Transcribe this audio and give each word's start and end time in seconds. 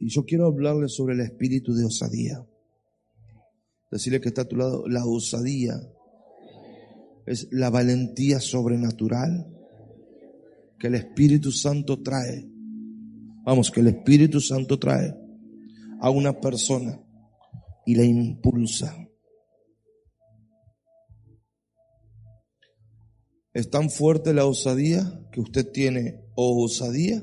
Y 0.00 0.08
yo 0.08 0.24
quiero 0.24 0.46
hablarle 0.46 0.88
sobre 0.88 1.14
el 1.14 1.20
espíritu 1.20 1.74
de 1.74 1.84
osadía. 1.84 2.44
Decirle 3.90 4.20
que 4.20 4.28
está 4.28 4.42
a 4.42 4.48
tu 4.48 4.56
lado, 4.56 4.88
la 4.88 5.04
osadía 5.04 5.74
es 7.26 7.48
la 7.52 7.70
valentía 7.70 8.40
sobrenatural 8.40 9.46
que 10.78 10.86
el 10.86 10.94
Espíritu 10.94 11.52
Santo 11.52 12.02
trae. 12.02 12.48
Vamos, 13.44 13.70
que 13.70 13.80
el 13.80 13.88
Espíritu 13.88 14.40
Santo 14.40 14.78
trae 14.78 15.14
a 16.00 16.10
una 16.10 16.40
persona 16.40 17.00
y 17.84 17.94
la 17.94 18.04
impulsa. 18.04 18.96
Es 23.52 23.68
tan 23.68 23.90
fuerte 23.90 24.32
la 24.32 24.46
osadía 24.46 25.28
que 25.32 25.40
usted 25.40 25.70
tiene 25.70 26.24
o 26.34 26.64
osadía 26.64 27.22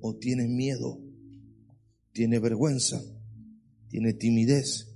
o 0.00 0.14
tiene 0.16 0.46
miedo, 0.46 1.00
tiene 2.16 2.38
vergüenza, 2.38 2.98
tiene 3.90 4.14
timidez 4.14 4.90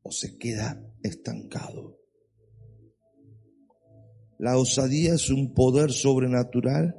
o 0.00 0.10
se 0.10 0.38
queda 0.38 0.82
estancado. 1.02 2.00
La 4.38 4.56
osadía 4.56 5.12
es 5.12 5.28
un 5.28 5.52
poder 5.52 5.92
sobrenatural 5.92 6.96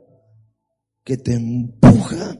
que 1.04 1.18
te 1.18 1.34
empuja 1.34 2.40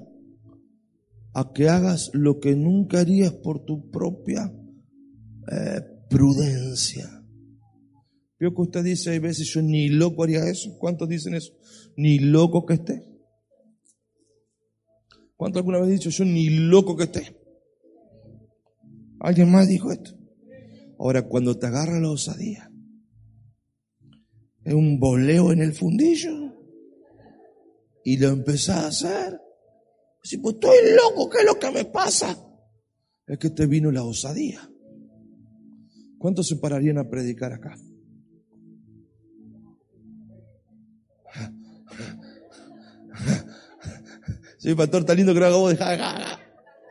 a 1.34 1.52
que 1.52 1.68
hagas 1.68 2.12
lo 2.14 2.40
que 2.40 2.56
nunca 2.56 3.00
harías 3.00 3.34
por 3.34 3.66
tu 3.66 3.90
propia 3.90 4.54
eh, 5.52 5.82
prudencia. 6.08 7.10
Veo 8.40 8.54
que 8.54 8.62
usted 8.62 8.84
dice, 8.84 9.10
hay 9.10 9.20
veces 9.20 9.52
yo 9.52 9.64
ni 9.64 9.90
loco 9.90 10.24
haría 10.24 10.48
eso. 10.48 10.78
¿Cuántos 10.78 11.10
dicen 11.10 11.34
eso? 11.34 11.54
Ni 11.98 12.20
loco 12.20 12.68
que 12.68 12.76
esté. 12.76 13.15
¿Cuántos 15.36 15.60
alguna 15.60 15.80
vez 15.80 15.90
dicho 15.90 16.10
yo 16.10 16.26
ni 16.26 16.50
loco 16.50 16.96
que 16.96 17.04
esté? 17.04 17.36
¿Alguien 19.20 19.52
más 19.52 19.68
dijo 19.68 19.92
esto? 19.92 20.12
Ahora, 20.98 21.28
cuando 21.28 21.58
te 21.58 21.68
agarra 21.68 22.00
la 22.00 22.10
osadía, 22.10 22.72
es 24.64 24.74
un 24.74 25.00
boleo 25.00 25.52
en 25.52 25.62
el 25.62 25.74
fundillo 25.74 26.32
y 28.04 28.18
lo 28.18 28.30
empezás 28.30 28.78
a 28.78 28.88
hacer. 28.88 29.42
Si 30.24 30.38
pues 30.38 30.56
estoy 30.56 30.78
loco, 30.96 31.30
¿qué 31.30 31.40
es 31.40 31.46
lo 31.46 31.60
que 31.60 31.72
me 31.72 31.86
pasa? 31.86 32.36
Es 33.28 33.38
que 33.38 33.50
te 33.50 33.68
vino 33.68 33.92
la 33.92 34.04
osadía. 34.04 34.70
¿Cuántos 36.18 36.48
se 36.48 36.56
pararían 36.56 36.98
a 36.98 37.10
predicar 37.10 37.52
acá? 37.54 37.76
Sí, 44.66 44.74
pastor, 44.74 45.02
está 45.02 45.14
lindo 45.14 45.32
que 45.32 45.40
lo 45.40 45.46
haga 45.46 45.58
vos. 45.58 45.76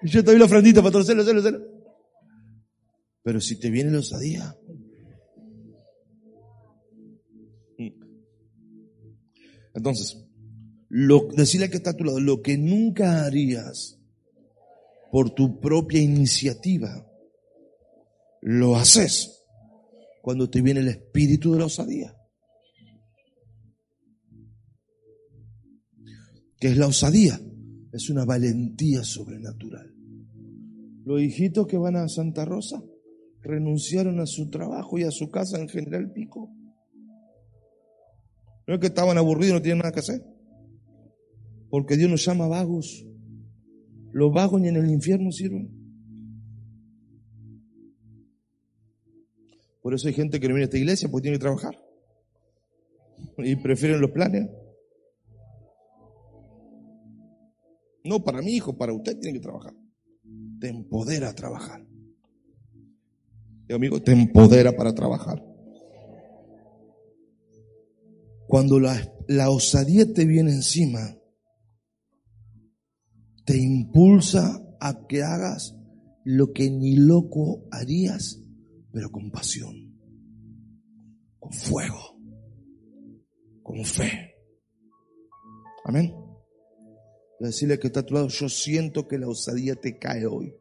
Y 0.05 0.08
yo 0.08 0.22
te 0.22 0.30
doy 0.30 0.39
la 0.39 0.44
ofrendita, 0.44 0.80
pastor, 0.80 1.05
celo, 1.05 1.25
celo, 1.25 1.42
celo. 1.42 1.61
Pero 3.25 3.41
si 3.41 3.58
te 3.58 3.69
viene 3.69 3.91
la 3.91 3.98
osadía. 3.98 4.56
Entonces, 9.75 10.25
lo, 10.89 11.27
decirle 11.33 11.69
que 11.69 11.78
está 11.78 11.91
a 11.91 11.97
tu 11.97 12.05
lado, 12.05 12.20
lo 12.20 12.42
que 12.42 12.56
nunca 12.56 13.25
harías 13.25 13.98
por 15.11 15.30
tu 15.30 15.58
propia 15.58 16.00
iniciativa, 16.00 17.11
lo 18.41 18.77
haces 18.77 19.42
cuando 20.22 20.48
te 20.48 20.62
viene 20.62 20.78
el 20.78 20.89
espíritu 20.89 21.55
de 21.55 21.58
la 21.58 21.64
osadía. 21.64 22.17
¿Qué 26.61 26.69
es 26.69 26.77
la 26.77 26.86
osadía? 26.86 27.41
Es 27.95 28.11
una 28.11 28.25
valentía 28.25 29.05
sobrenatural. 29.05 29.95
Los 31.05 31.23
hijitos 31.23 31.69
que 31.69 31.78
van 31.78 31.95
a 31.95 32.09
Santa 32.09 32.45
Rosa 32.45 32.83
renunciaron 33.41 34.19
a 34.19 34.27
su 34.27 34.51
trabajo 34.51 34.98
y 34.98 35.05
a 35.05 35.12
su 35.12 35.31
casa 35.31 35.61
en 35.61 35.69
General 35.69 36.11
Pico. 36.12 36.51
No 38.67 38.74
es 38.74 38.80
que 38.80 38.89
estaban 38.89 39.17
aburridos 39.17 39.51
y 39.51 39.52
no 39.52 39.63
tienen 39.63 39.79
nada 39.79 39.92
que 39.92 40.01
hacer. 40.01 40.24
Porque 41.70 41.96
Dios 41.96 42.11
nos 42.11 42.24
llama 42.24 42.48
vagos. 42.48 43.07
Los 44.11 44.33
vagos 44.33 44.61
ni 44.61 44.67
en 44.67 44.77
el 44.77 44.91
infierno 44.91 45.30
sirven. 45.30 45.70
Por 49.83 49.95
eso 49.95 50.08
hay 50.08 50.14
gente 50.14 50.41
que 50.41 50.48
no 50.48 50.55
viene 50.55 50.64
a 50.64 50.64
esta 50.64 50.79
iglesia 50.79 51.08
porque 51.08 51.27
tiene 51.27 51.36
que 51.36 51.42
trabajar. 51.42 51.79
Y 53.39 53.55
prefieren 53.55 54.01
los 54.01 54.11
planes. 54.11 54.51
No 58.05 58.23
para 58.23 58.42
mi 58.42 58.53
hijo, 58.53 58.77
para 58.77 58.92
usted 58.92 59.19
tiene 59.19 59.39
que 59.39 59.42
trabajar. 59.42 59.75
Te 60.61 60.69
empodera 60.69 61.31
a 61.31 61.35
trabajar. 61.35 61.85
Y 63.69 63.73
amigo, 63.73 64.01
te 64.03 64.13
empodera 64.13 64.77
para 64.77 64.95
trabajar. 64.95 65.42
Cuando 68.47 68.79
la, 68.79 69.11
la 69.27 69.51
osadía 69.51 70.13
te 70.13 70.27
viene 70.27 70.53
encima, 70.53 71.17
te 73.47 73.57
impulsa 73.57 74.61
a 74.81 75.07
que 75.07 75.23
hagas 75.23 75.75
lo 76.25 76.53
que 76.53 76.71
ni 76.71 76.97
loco 76.97 77.67
harías, 77.71 78.39
pero 78.92 79.11
con 79.11 79.31
pasión, 79.31 79.98
con 81.39 81.53
fuego, 81.53 82.19
con 83.63 83.83
fe. 83.85 84.35
Amén. 85.86 86.23
Decirle 87.40 87.78
que 87.78 87.89
está 87.89 88.00
a 88.00 88.06
tu 88.06 88.14
lado, 88.14 88.28
yo 88.28 88.48
siento 88.48 89.06
que 89.08 89.18
la 89.18 89.28
osadía 89.28 89.74
te 89.74 89.98
cae 89.98 90.27
hoy. 90.27 90.55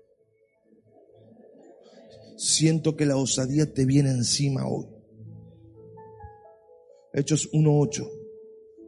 Siento 2.38 2.96
que 2.96 3.06
la 3.06 3.16
osadía 3.16 3.72
te 3.74 3.86
viene 3.86 4.10
encima 4.10 4.68
hoy. 4.68 4.88
Hechos 7.14 7.52
1.8. 7.52 8.10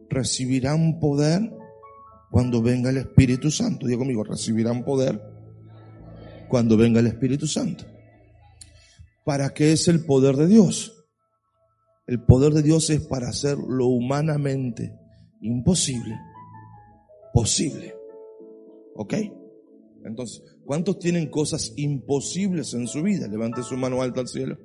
Recibirán 0.09 0.99
poder 0.99 1.51
cuando 2.31 2.61
venga 2.61 2.89
el 2.89 2.97
Espíritu 2.97 3.51
Santo. 3.51 3.87
Digo 3.87 3.99
conmigo, 3.99 4.23
recibirán 4.23 4.83
poder 4.83 5.21
cuando 6.49 6.75
venga 6.75 6.99
el 6.99 7.07
Espíritu 7.07 7.47
Santo. 7.47 7.85
¿Para 9.23 9.53
qué 9.53 9.71
es 9.71 9.87
el 9.87 10.05
poder 10.05 10.35
de 10.35 10.47
Dios? 10.47 11.05
El 12.07 12.23
poder 12.23 12.53
de 12.53 12.61
Dios 12.61 12.89
es 12.89 13.01
para 13.01 13.29
hacer 13.29 13.57
lo 13.57 13.87
humanamente 13.87 14.93
imposible, 15.41 16.15
posible. 17.35 17.93
¿Ok? 18.95 19.13
Entonces, 20.05 20.41
¿cuántos 20.63 20.99
tienen 20.99 21.29
cosas 21.29 21.73
imposibles 21.75 22.73
en 22.73 22.87
su 22.87 23.03
vida? 23.03 23.27
Levante 23.27 23.61
su 23.61 23.75
mano 23.75 24.01
alta 24.01 24.21
al 24.21 24.29
cielo. 24.29 24.57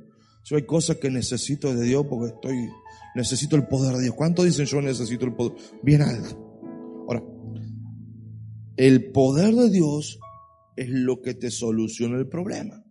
Yo 0.44 0.56
hay 0.56 0.64
cosas 0.64 0.98
que 0.98 1.10
necesito 1.10 1.74
de 1.74 1.84
Dios 1.84 2.06
porque 2.08 2.32
estoy, 2.32 2.68
necesito 3.16 3.56
el 3.56 3.66
poder 3.66 3.96
de 3.96 4.04
Dios. 4.04 4.14
¿Cuántos 4.14 4.44
dicen 4.44 4.66
yo 4.66 4.80
necesito 4.80 5.26
el 5.26 5.34
poder? 5.34 5.58
Bien 5.82 6.02
alto. 6.02 6.62
Ahora, 7.08 7.24
el 8.76 9.10
poder 9.10 9.52
de 9.52 9.70
Dios 9.70 10.20
es 10.76 10.88
lo 10.90 11.20
que 11.22 11.34
te 11.34 11.50
soluciona 11.50 12.18
el 12.18 12.28
problema. 12.28 12.84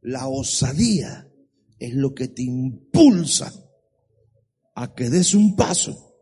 La 0.00 0.26
osadía 0.26 1.30
es 1.78 1.94
lo 1.94 2.14
que 2.14 2.26
te 2.26 2.42
impulsa 2.42 3.52
a 4.74 4.92
que 4.92 5.08
des 5.08 5.34
un 5.34 5.54
paso 5.54 6.16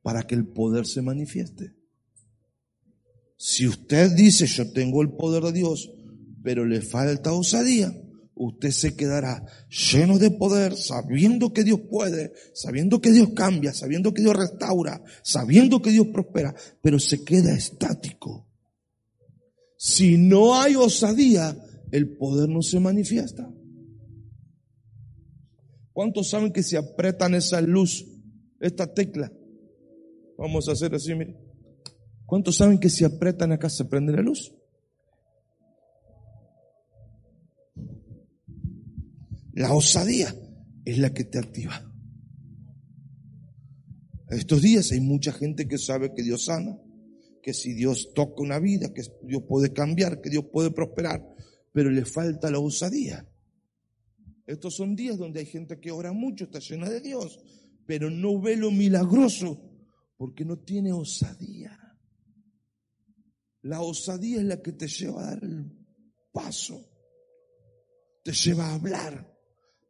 para 0.00 0.22
que 0.22 0.34
el 0.34 0.48
poder 0.48 0.86
se 0.86 1.02
manifieste. 1.02 1.81
Si 3.44 3.66
usted 3.66 4.12
dice 4.12 4.46
yo 4.46 4.70
tengo 4.70 5.02
el 5.02 5.16
poder 5.16 5.42
de 5.42 5.50
Dios, 5.50 5.90
pero 6.44 6.64
le 6.64 6.80
falta 6.80 7.32
osadía, 7.32 7.92
usted 8.36 8.70
se 8.70 8.94
quedará 8.94 9.44
lleno 9.68 10.20
de 10.20 10.30
poder, 10.30 10.76
sabiendo 10.76 11.52
que 11.52 11.64
Dios 11.64 11.80
puede, 11.90 12.32
sabiendo 12.54 13.00
que 13.00 13.10
Dios 13.10 13.30
cambia, 13.34 13.74
sabiendo 13.74 14.14
que 14.14 14.22
Dios 14.22 14.36
restaura, 14.36 15.02
sabiendo 15.24 15.82
que 15.82 15.90
Dios 15.90 16.06
prospera, 16.12 16.54
pero 16.82 17.00
se 17.00 17.24
queda 17.24 17.52
estático. 17.52 18.46
Si 19.76 20.18
no 20.18 20.54
hay 20.60 20.76
osadía, 20.76 21.56
el 21.90 22.16
poder 22.16 22.48
no 22.48 22.62
se 22.62 22.78
manifiesta. 22.78 23.52
¿Cuántos 25.92 26.28
saben 26.28 26.52
que 26.52 26.62
si 26.62 26.76
apretan 26.76 27.34
esa 27.34 27.60
luz, 27.60 28.06
esta 28.60 28.94
tecla? 28.94 29.32
Vamos 30.38 30.68
a 30.68 30.72
hacer 30.72 30.94
así, 30.94 31.12
mire. 31.16 31.51
¿Cuántos 32.32 32.56
saben 32.56 32.78
que 32.78 32.88
si 32.88 33.04
apretan 33.04 33.52
acá 33.52 33.68
se 33.68 33.84
prende 33.84 34.10
la 34.10 34.22
luz? 34.22 34.54
La 39.52 39.74
osadía 39.74 40.34
es 40.82 40.96
la 40.96 41.12
que 41.12 41.24
te 41.24 41.38
activa. 41.38 41.92
Estos 44.30 44.62
días 44.62 44.92
hay 44.92 45.00
mucha 45.02 45.34
gente 45.34 45.68
que 45.68 45.76
sabe 45.76 46.14
que 46.14 46.22
Dios 46.22 46.46
sana, 46.46 46.78
que 47.42 47.52
si 47.52 47.74
Dios 47.74 48.14
toca 48.14 48.42
una 48.42 48.58
vida, 48.58 48.94
que 48.94 49.02
Dios 49.24 49.42
puede 49.46 49.74
cambiar, 49.74 50.22
que 50.22 50.30
Dios 50.30 50.46
puede 50.50 50.70
prosperar, 50.70 51.22
pero 51.70 51.90
le 51.90 52.06
falta 52.06 52.50
la 52.50 52.60
osadía. 52.60 53.28
Estos 54.46 54.74
son 54.74 54.96
días 54.96 55.18
donde 55.18 55.40
hay 55.40 55.46
gente 55.46 55.78
que 55.78 55.90
ora 55.90 56.14
mucho, 56.14 56.44
está 56.44 56.60
llena 56.60 56.88
de 56.88 57.02
Dios, 57.02 57.38
pero 57.84 58.08
no 58.08 58.40
ve 58.40 58.56
lo 58.56 58.70
milagroso 58.70 59.68
porque 60.16 60.46
no 60.46 60.60
tiene 60.60 60.94
osadía. 60.94 61.71
La 63.62 63.80
osadía 63.80 64.38
es 64.38 64.44
la 64.44 64.60
que 64.60 64.72
te 64.72 64.88
lleva 64.88 65.22
a 65.22 65.26
dar 65.26 65.44
el 65.44 65.70
paso, 66.32 66.84
te 68.24 68.32
lleva 68.32 68.66
a 68.66 68.74
hablar, 68.74 69.32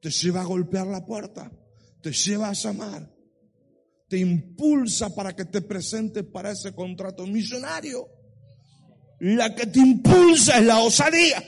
te 0.01 0.11
lleva 0.11 0.43
a 0.43 0.45
golpear 0.45 0.87
la 0.87 1.07
puerta, 1.07 1.51
te 2.03 2.13
lleva 2.13 2.51
a 2.51 2.53
llamar, 2.53 3.11
te 4.09 4.19
impulsa 4.19 5.15
para 5.15 5.35
que 5.35 5.47
te 5.47 5.63
presentes 5.63 6.25
para 6.25 6.51
ese 6.51 6.75
contrato 6.75 7.27
millonario. 7.27 8.07
La 9.21 9.55
que 9.55 9.67
te 9.67 9.79
impulsa 9.79 10.59
es 10.59 10.67
la 10.67 10.81
osadía. 10.81 11.43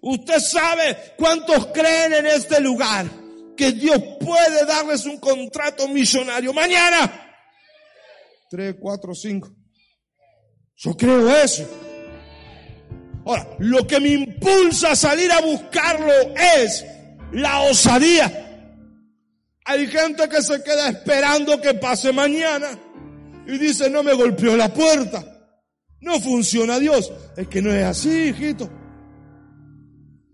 Usted 0.00 0.38
sabe 0.38 0.96
cuántos 1.18 1.66
creen 1.66 2.14
en 2.14 2.26
este 2.26 2.60
lugar 2.60 3.06
que 3.54 3.72
Dios 3.72 4.00
puede 4.18 4.64
darles 4.64 5.04
un 5.04 5.18
contrato 5.18 5.88
millonario 5.88 6.54
mañana. 6.54 7.36
Tres, 8.48 8.76
cuatro, 8.80 9.14
cinco. 9.14 9.59
Yo 10.82 10.96
creo 10.96 11.28
eso. 11.28 11.68
Ahora, 13.26 13.46
lo 13.58 13.86
que 13.86 14.00
me 14.00 14.08
impulsa 14.08 14.92
a 14.92 14.96
salir 14.96 15.30
a 15.30 15.42
buscarlo 15.42 16.10
es 16.56 16.86
la 17.32 17.60
osadía. 17.60 18.46
Hay 19.66 19.86
gente 19.88 20.26
que 20.28 20.40
se 20.40 20.62
queda 20.62 20.88
esperando 20.88 21.60
que 21.60 21.74
pase 21.74 22.12
mañana 22.12 22.78
y 23.46 23.58
dice, 23.58 23.90
no 23.90 24.02
me 24.02 24.14
golpeó 24.14 24.56
la 24.56 24.72
puerta. 24.72 25.22
No 26.00 26.18
funciona 26.18 26.78
Dios. 26.78 27.12
Es 27.36 27.46
que 27.48 27.60
no 27.60 27.70
es 27.74 27.84
así, 27.84 28.30
hijito. 28.30 28.70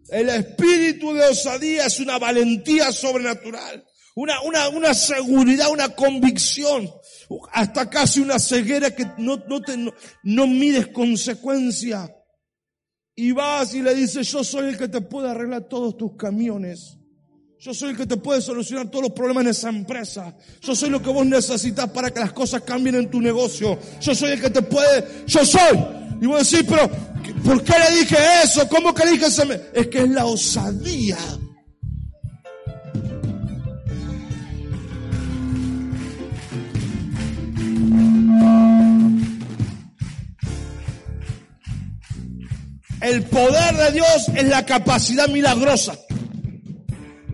El 0.09 0.29
espíritu 0.29 1.13
de 1.13 1.25
osadía 1.25 1.87
es 1.87 1.99
una 1.99 2.21
valentía 2.21 2.93
sobrenatural, 2.93 3.85
una, 4.17 4.41
una, 4.41 4.69
una 4.71 4.95
seguridad, 4.95 5.71
una 5.71 5.91
convicción, 5.91 6.91
hasta 7.53 7.91
casi 7.91 8.21
una 8.21 8.39
ceguera 8.39 8.95
que 8.95 9.07
no, 9.19 9.43
no, 9.47 9.61
te, 9.61 9.77
no, 9.77 10.47
mides 10.47 10.87
consecuencia. 10.89 12.11
Y 13.15 13.33
vas 13.33 13.75
y 13.75 13.83
le 13.83 13.95
dices, 13.95 14.31
yo 14.33 14.43
soy 14.43 14.71
el 14.71 14.79
que 14.79 14.89
te 14.89 15.03
puede 15.03 15.31
arreglar 15.31 15.69
todos 15.69 15.99
tus 15.99 16.17
camiones. 16.17 16.97
Yo 17.59 17.75
soy 17.75 17.91
el 17.91 17.97
que 17.97 18.07
te 18.07 18.17
puede 18.17 18.41
solucionar 18.41 18.91
todos 18.91 19.05
los 19.05 19.13
problemas 19.13 19.45
en 19.45 19.51
esa 19.51 19.69
empresa. 19.69 20.35
Yo 20.63 20.75
soy 20.75 20.89
lo 20.89 21.03
que 21.03 21.11
vos 21.11 21.27
necesitas 21.27 21.91
para 21.91 22.11
que 22.11 22.21
las 22.21 22.33
cosas 22.33 22.63
cambien 22.63 22.95
en 22.95 23.11
tu 23.11 23.21
negocio. 23.21 23.79
Yo 24.01 24.15
soy 24.15 24.33
el 24.33 24.41
que 24.41 24.51
te 24.51 24.63
puede, 24.63 25.27
yo 25.27 25.45
soy. 25.45 25.79
Y 26.23 26.27
vos 26.27 26.51
decís, 26.51 26.67
pero 26.67 26.91
¿por 27.45 27.63
qué 27.63 27.75
le 27.79 27.99
dije 27.99 28.17
eso? 28.45 28.67
¿Cómo 28.69 28.95
que 28.95 29.05
le 29.05 29.13
dije 29.13 29.27
eso? 29.27 29.43
Es 29.75 29.89
que 29.89 29.99
es 29.99 30.09
la 30.09 30.25
osadía. 30.25 31.19
El 43.07 43.23
poder 43.23 43.77
de 43.77 43.93
Dios 43.93 44.29
es 44.35 44.49
la 44.49 44.67
capacidad 44.67 45.29
milagrosa. 45.29 45.97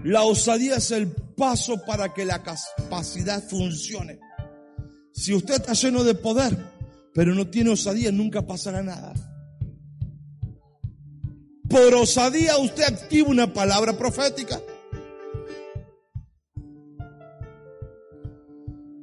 La 0.05 0.21
osadía 0.21 0.77
es 0.77 0.91
el 0.91 1.11
paso 1.11 1.83
para 1.87 2.13
que 2.13 2.27
la 2.27 2.43
capacidad 2.43 3.43
funcione. 3.43 4.21
Si 5.15 5.33
usted 5.33 5.55
está 5.55 5.73
lleno 5.73 6.05
de 6.05 6.15
poder, 6.15 6.59
pero 7.15 7.35
no 7.35 7.49
tiene 7.49 7.71
osadía, 7.71 8.13
nunca 8.13 8.43
pasará 8.43 8.83
nada. 8.83 9.15
Por 11.71 11.95
osadía 11.95 12.59
usted 12.59 12.85
activa 12.85 13.31
una 13.31 13.51
palabra 13.51 13.97
profética. 13.97 14.61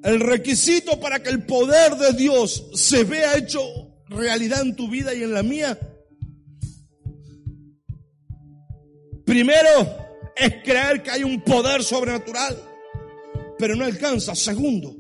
El 0.04 0.20
requisito 0.20 1.00
para 1.00 1.24
que 1.24 1.32
el 1.32 1.48
poder 1.48 1.96
de 1.96 2.14
Dios 2.14 2.68
se 2.76 3.06
vea 3.06 3.38
hecho 3.38 3.60
realidad 4.08 4.62
en 4.62 4.76
tu 4.76 4.88
vida 4.88 5.16
y 5.16 5.24
en 5.24 5.34
la 5.34 5.42
mía. 5.42 5.80
Primero 9.30 9.70
es 10.36 10.56
creer 10.64 11.04
que 11.04 11.12
hay 11.12 11.24
un 11.24 11.42
poder 11.42 11.84
sobrenatural, 11.84 12.58
pero 13.58 13.76
no 13.76 13.86
alcanza. 13.86 14.34
Segundo, 14.34 14.96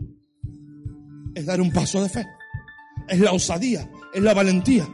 es 1.33 1.45
dar 1.45 1.59
un 1.59 1.71
paso 1.71 2.03
de 2.03 2.09
fe 2.09 2.25
es 3.09 3.19
la 3.19 3.31
osadía, 3.31 3.89
es 4.13 4.21
la 4.21 4.33
valentía. 4.33 4.87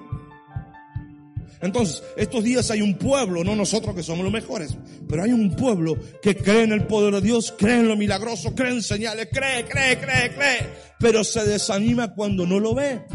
Entonces, 1.61 2.03
estos 2.15 2.43
días 2.43 2.69
hay 2.69 2.81
un 2.81 2.97
pueblo, 2.97 3.43
no 3.43 3.55
nosotros 3.55 3.95
que 3.95 4.03
somos 4.03 4.23
los 4.23 4.31
mejores, 4.31 4.77
pero 5.07 5.23
hay 5.23 5.31
un 5.31 5.55
pueblo 5.55 5.97
que 6.21 6.35
cree 6.35 6.63
en 6.63 6.73
el 6.73 6.85
poder 6.85 7.15
de 7.15 7.21
Dios, 7.21 7.53
cree 7.57 7.79
en 7.79 7.87
lo 7.87 7.97
milagroso, 7.97 8.53
cree 8.53 8.71
en 8.71 8.83
señales, 8.83 9.29
cree, 9.31 9.65
cree, 9.65 9.97
cree, 9.97 10.33
cree, 10.35 10.69
pero 10.99 11.23
se 11.23 11.43
desanima 11.45 12.13
cuando 12.13 12.45
no 12.45 12.59
lo 12.59 12.75
ve. 12.75 13.05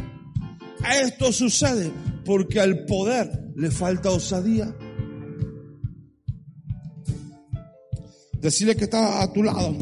Esto 1.02 1.32
sucede 1.32 1.90
porque 2.24 2.60
al 2.60 2.84
poder 2.86 3.30
le 3.56 3.70
falta 3.70 4.10
osadía. 4.10 4.74
Decirle 8.40 8.76
que 8.76 8.84
está 8.84 9.22
a 9.22 9.32
tu 9.32 9.42
lado. 9.42 9.76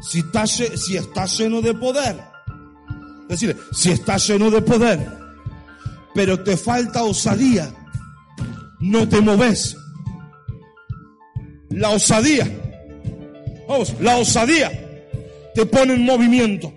Si 0.00 0.20
está, 0.20 0.46
si 0.46 0.96
está 0.96 1.26
lleno 1.26 1.60
de 1.60 1.74
poder, 1.74 2.20
decir, 3.28 3.56
si 3.72 3.90
estás 3.90 4.26
lleno 4.28 4.50
de 4.50 4.60
poder, 4.62 5.08
pero 6.14 6.42
te 6.42 6.56
falta 6.56 7.04
osadía, 7.04 7.72
no 8.80 9.08
te 9.08 9.20
moves. 9.20 9.76
La 11.70 11.90
osadía, 11.90 12.50
vamos, 13.68 13.94
la 14.00 14.16
osadía 14.16 14.70
te 15.54 15.64
pone 15.66 15.94
en 15.94 16.04
movimiento. 16.04 16.72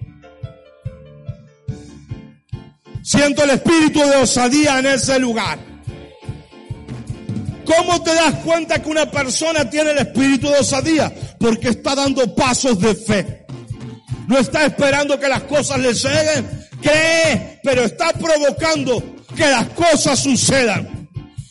Siento 3.03 3.43
el 3.43 3.51
espíritu 3.51 3.99
de 3.99 4.17
osadía 4.17 4.79
en 4.79 4.87
ese 4.87 5.19
lugar. 5.19 5.74
¿Cómo 7.65 8.01
te 8.03 8.13
das 8.13 8.35
cuenta 8.43 8.81
que 8.81 8.89
una 8.89 9.09
persona 9.09 9.69
tiene 9.69 9.91
el 9.91 9.97
espíritu 9.99 10.47
de 10.47 10.59
osadía? 10.59 11.11
Porque 11.39 11.69
está 11.69 11.95
dando 11.95 12.33
pasos 12.35 12.79
de 12.79 12.95
fe. 12.95 13.45
No 14.27 14.37
está 14.37 14.65
esperando 14.65 15.19
que 15.19 15.27
las 15.27 15.43
cosas 15.43 15.79
le 15.79 15.93
lleguen. 15.93 16.67
Cree, 16.81 17.59
pero 17.63 17.83
está 17.83 18.11
provocando 18.13 19.15
que 19.35 19.47
las 19.47 19.67
cosas 19.69 20.19
sucedan. 20.19 21.09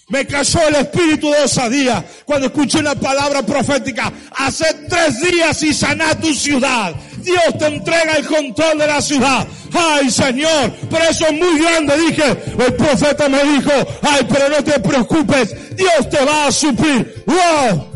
Me 0.09 0.27
cayó 0.27 0.69
el 0.69 0.77
espíritu 0.77 1.31
de 1.31 1.43
osadía 1.43 2.05
cuando 2.25 2.47
escuché 2.47 2.79
una 2.79 2.95
palabra 2.95 3.43
profética. 3.43 4.13
Hace 4.37 4.67
tres 4.89 5.21
días 5.21 5.63
y 5.63 5.73
saná 5.73 6.15
tu 6.15 6.33
ciudad. 6.35 6.95
Dios 7.25 7.59
te 7.59 7.67
entrega 7.67 8.17
el 8.17 8.27
control 8.27 8.79
de 8.79 8.87
la 8.87 9.01
ciudad. 9.01 9.47
Ay, 9.73 10.11
Señor, 10.11 10.73
pero 10.91 11.05
eso 11.11 11.27
es 11.27 11.33
muy 11.33 11.59
grande. 11.59 11.97
Dije, 12.09 12.37
el 12.67 12.75
profeta 12.75 13.29
me 13.29 13.43
dijo, 13.45 13.73
ay, 14.03 14.27
pero 14.29 14.49
no 14.49 14.63
te 14.63 14.79
preocupes. 14.81 15.77
Dios 15.77 16.09
te 16.11 16.25
va 16.25 16.47
a 16.47 16.53
suplir. 16.53 17.25
Wow. 17.27 17.87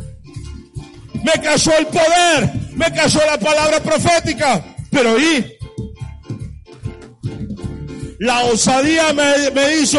Me 1.22 1.42
cayó 1.42 1.72
el 1.78 1.86
poder 1.86 2.68
me 2.78 2.92
cayó 2.92 3.20
la 3.26 3.38
palabra 3.38 3.80
profética. 3.80 4.64
Pero 4.90 5.18
¿y? 5.18 5.58
La 8.20 8.44
osadía 8.44 9.12
me, 9.12 9.50
me 9.50 9.76
hizo 9.78 9.98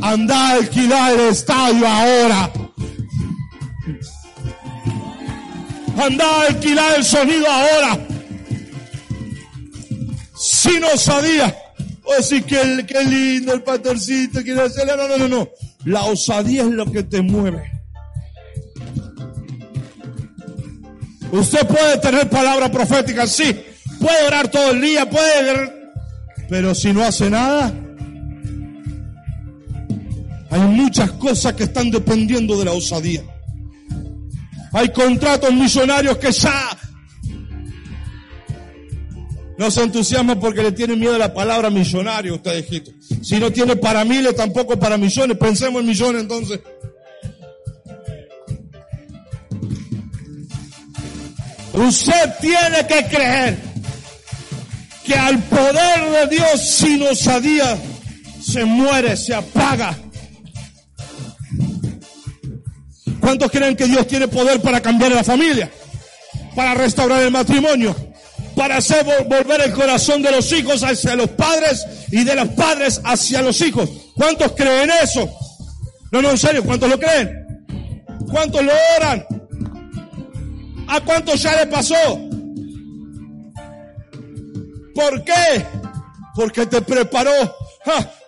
andar 0.00 0.36
a 0.38 0.50
alquilar 0.58 1.12
el 1.12 1.20
estadio 1.28 1.86
ahora. 1.86 2.50
Andar 6.02 6.26
a 6.26 6.46
alquilar 6.48 6.94
el 6.96 7.04
sonido 7.04 7.46
ahora. 7.46 7.98
Sin 10.64 10.82
osadía. 10.82 11.54
O 12.04 12.14
decir 12.14 12.42
que, 12.44 12.86
que 12.86 13.04
lindo 13.04 13.52
el 13.52 13.62
patercito, 13.62 14.42
quiere 14.42 14.62
hacerle. 14.62 14.96
No, 14.96 15.06
no, 15.08 15.18
no, 15.18 15.28
no. 15.28 15.48
La 15.84 16.04
osadía 16.04 16.62
es 16.62 16.68
lo 16.70 16.90
que 16.90 17.02
te 17.02 17.20
mueve. 17.20 17.70
Usted 21.30 21.66
puede 21.66 21.98
tener 21.98 22.30
palabra 22.30 22.70
profética, 22.70 23.26
sí. 23.26 23.54
Puede 24.00 24.26
orar 24.26 24.48
todo 24.48 24.70
el 24.70 24.80
día, 24.80 25.08
puede... 25.08 25.84
Pero 26.48 26.74
si 26.74 26.94
no 26.94 27.02
hace 27.02 27.28
nada, 27.28 27.72
hay 30.50 30.60
muchas 30.60 31.10
cosas 31.12 31.52
que 31.54 31.64
están 31.64 31.90
dependiendo 31.90 32.58
de 32.58 32.64
la 32.64 32.72
osadía. 32.72 33.22
Hay 34.72 34.88
contratos 34.90 35.52
millonarios 35.52 36.16
que 36.18 36.32
ya 36.32 36.76
no 39.56 39.70
se 39.70 39.82
entusiasman 39.82 40.40
porque 40.40 40.62
le 40.62 40.72
tienen 40.72 40.98
miedo 40.98 41.14
a 41.14 41.18
la 41.18 41.32
palabra 41.32 41.70
millonario, 41.70 42.34
usted 42.34 42.58
hijito. 42.58 42.90
Si 43.22 43.38
no 43.38 43.52
tiene 43.52 43.76
para 43.76 44.04
miles, 44.04 44.34
tampoco 44.34 44.78
para 44.78 44.96
millones. 44.98 45.36
Pensemos 45.38 45.80
en 45.80 45.86
millones 45.86 46.22
entonces. 46.22 46.60
Usted 51.72 52.34
tiene 52.40 52.86
que 52.86 53.04
creer 53.06 53.58
que 55.04 55.14
al 55.14 55.38
poder 55.44 56.28
de 56.28 56.36
Dios 56.36 56.60
sin 56.60 57.02
osadía 57.02 57.76
se 58.40 58.64
muere, 58.64 59.16
se 59.16 59.34
apaga. 59.34 59.98
¿Cuántos 63.20 63.50
creen 63.50 63.76
que 63.76 63.86
Dios 63.86 64.06
tiene 64.06 64.28
poder 64.28 64.60
para 64.60 64.80
cambiar 64.80 65.12
la 65.12 65.24
familia? 65.24 65.70
Para 66.54 66.74
restaurar 66.74 67.22
el 67.22 67.30
matrimonio, 67.30 67.94
para 68.56 68.76
hacer 68.76 69.04
volver 69.04 69.60
el 69.62 69.72
corazón 69.72 70.22
de 70.22 70.30
los 70.30 70.52
hijos 70.52 70.82
hacia 70.82 71.16
los 71.16 71.30
padres 71.30 71.86
y 72.10 72.24
de 72.24 72.34
los 72.34 72.48
padres 72.50 73.00
hacia 73.04 73.42
los 73.42 73.60
hijos. 73.60 73.90
¿Cuántos 74.14 74.52
creen 74.52 74.90
eso? 75.02 75.28
No, 76.12 76.22
no, 76.22 76.30
en 76.30 76.38
serio, 76.38 76.64
¿cuántos 76.64 76.88
lo 76.88 76.98
creen? 76.98 77.64
¿Cuántos 78.30 78.62
lo 78.62 78.72
oran? 78.98 79.26
¿A 80.88 81.00
cuántos 81.00 81.42
ya 81.42 81.56
le 81.56 81.66
pasó? 81.66 81.94
¿Por 84.94 85.24
qué? 85.24 85.66
Porque 86.34 86.66
te 86.66 86.80
preparó. 86.82 87.32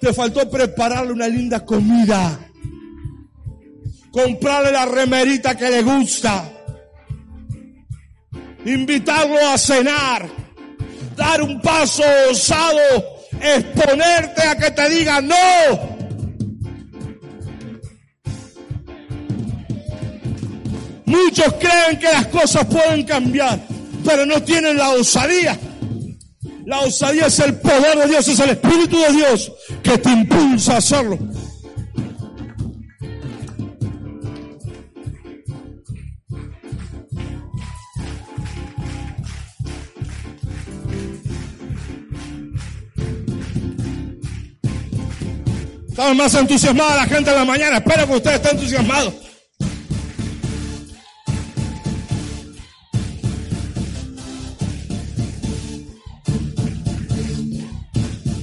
Te 0.00 0.12
faltó 0.12 0.49
prepararle 0.50 1.12
una 1.12 1.28
linda 1.28 1.64
comida. 1.64 2.38
Comprarle 4.11 4.73
la 4.73 4.87
remerita 4.87 5.56
que 5.56 5.71
le 5.71 5.83
gusta. 5.83 6.55
Invitarlo 8.66 9.38
a 9.49 9.56
cenar. 9.56 10.28
Dar 11.16 11.40
un 11.40 11.61
paso 11.61 12.02
osado. 12.30 13.16
Exponerte 13.40 14.42
a 14.42 14.56
que 14.56 14.70
te 14.73 14.88
diga 14.90 15.20
no. 15.20 15.96
Muchos 21.04 21.54
creen 21.54 21.99
que 22.00 22.11
las 22.11 22.26
cosas 22.26 22.64
pueden 22.66 23.04
cambiar, 23.04 23.61
pero 24.04 24.26
no 24.26 24.42
tienen 24.42 24.76
la 24.76 24.90
osadía. 24.90 25.56
La 26.64 26.80
osadía 26.80 27.26
es 27.26 27.38
el 27.38 27.54
poder 27.61 27.96
de 27.99 28.08
Dios, 28.08 28.26
es 28.26 28.40
el 28.40 28.50
Espíritu 28.50 28.99
de 28.99 29.12
Dios 29.12 29.52
que 29.85 29.96
te 29.99 30.11
impulsa 30.11 30.75
a 30.75 30.78
hacerlo. 30.78 31.16
Más 46.14 46.34
entusiasmada 46.34 46.96
la 46.96 47.06
gente 47.06 47.30
en 47.30 47.36
la 47.36 47.44
mañana. 47.44 47.78
Espero 47.78 48.06
que 48.06 48.14
usted 48.14 48.34
esté 48.34 48.50
entusiasmado. 48.50 49.12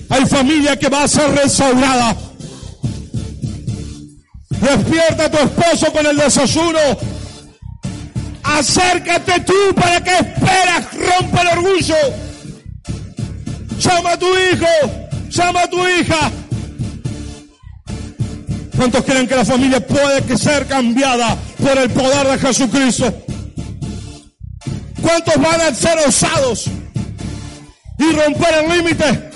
Hay 0.09 0.25
familia 0.25 0.77
que 0.77 0.89
va 0.89 1.03
a 1.03 1.07
ser 1.07 1.31
restaurada. 1.31 2.15
Despierta 4.49 5.25
a 5.25 5.31
tu 5.31 5.37
esposo 5.37 5.91
con 5.93 6.05
el 6.05 6.17
desayuno. 6.17 6.79
Acércate 8.43 9.39
tú 9.41 9.73
para 9.75 10.03
que 10.03 10.11
esperas, 10.11 10.87
rompa 10.93 11.41
el 11.41 11.47
orgullo. 11.57 11.95
Llama 13.79 14.11
a 14.11 14.17
tu 14.19 14.27
hijo, 14.27 15.11
llama 15.29 15.61
a 15.61 15.69
tu 15.69 15.87
hija. 15.87 16.31
¿Cuántos 18.83 19.05
creen 19.05 19.27
que 19.29 19.35
la 19.37 19.45
familia 19.45 19.87
puede 19.87 20.37
ser 20.37 20.67
cambiada 20.67 21.37
por 21.57 21.77
el 21.77 21.89
poder 21.89 22.27
de 22.27 22.37
Jesucristo? 22.37 23.13
¿Cuántos 25.01 25.35
van 25.37 25.61
a 25.61 25.73
ser 25.73 25.99
osados 26.05 26.69
y 27.97 28.11
romper 28.11 28.55
el 28.61 28.77
límite? 28.77 29.29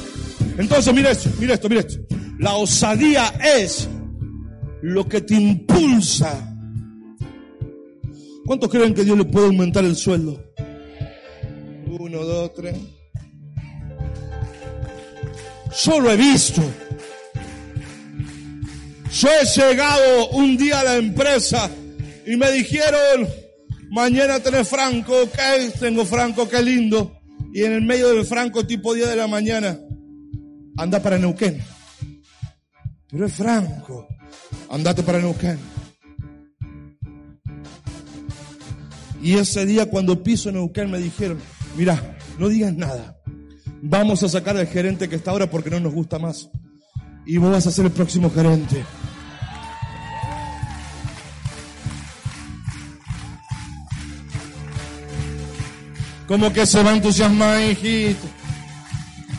Entonces, 0.58 0.94
mire 0.94 1.12
esto, 1.12 1.30
mire 1.40 1.54
esto, 1.54 1.70
mire 1.70 1.80
esto. 1.80 1.98
La 2.40 2.56
osadía 2.56 3.36
es 3.42 3.88
lo 4.82 5.08
que 5.08 5.22
te 5.22 5.36
impulsa. 5.36 6.54
¿Cuántos 8.46 8.70
creen 8.70 8.94
que 8.94 9.06
Dios 9.06 9.18
le 9.18 9.24
puede 9.24 9.46
aumentar 9.46 9.86
el 9.86 9.96
sueldo? 9.96 10.44
Uno, 11.86 12.18
dos, 12.26 12.54
tres. 12.54 12.76
Yo 15.86 16.02
lo 16.02 16.12
he 16.12 16.18
visto. 16.18 16.62
Yo 19.20 19.30
he 19.30 19.46
llegado 19.46 20.30
un 20.30 20.58
día 20.58 20.82
a 20.82 20.84
la 20.84 20.98
empresa 20.98 21.72
y 22.24 22.36
me 22.36 22.52
dijeron, 22.52 23.28
mañana 23.90 24.40
tenés 24.40 24.70
franco, 24.70 25.24
ok, 25.24 25.74
tengo 25.80 26.06
franco, 26.06 26.48
qué 26.48 26.62
lindo. 26.62 27.20
Y 27.52 27.64
en 27.64 27.72
el 27.72 27.82
medio 27.82 28.10
del 28.10 28.26
franco, 28.26 28.68
tipo 28.68 28.94
10 28.94 29.10
de 29.10 29.16
la 29.16 29.26
mañana, 29.26 29.80
anda 30.78 31.02
para 31.02 31.18
Neuquén. 31.18 31.60
Pero 33.10 33.26
es 33.26 33.34
franco, 33.34 34.08
andate 34.70 35.02
para 35.02 35.18
Neuquén. 35.18 35.58
Y 39.24 39.34
ese 39.34 39.66
día 39.66 39.90
cuando 39.90 40.22
piso 40.22 40.52
Neuquén 40.52 40.92
me 40.92 41.00
dijeron, 41.00 41.40
mira, 41.76 42.20
no 42.38 42.50
digas 42.50 42.76
nada. 42.76 43.18
Vamos 43.82 44.22
a 44.22 44.30
sacar 44.30 44.58
al 44.58 44.68
gerente 44.68 45.10
que 45.10 45.16
está 45.16 45.32
ahora 45.32 45.50
porque 45.50 45.72
no 45.72 45.80
nos 45.80 45.96
gusta 45.96 46.20
más. 46.20 46.52
Y 47.26 47.38
vos 47.38 47.52
vas 47.52 47.66
a 47.66 47.72
ser 47.72 47.86
el 47.86 47.92
próximo 47.92 48.30
gerente. 48.30 48.86
Como 56.28 56.52
que 56.52 56.66
se 56.66 56.84
va 56.84 56.92
a 56.92 56.96
entusiasmar, 56.96 57.62
hijito. 57.72 58.28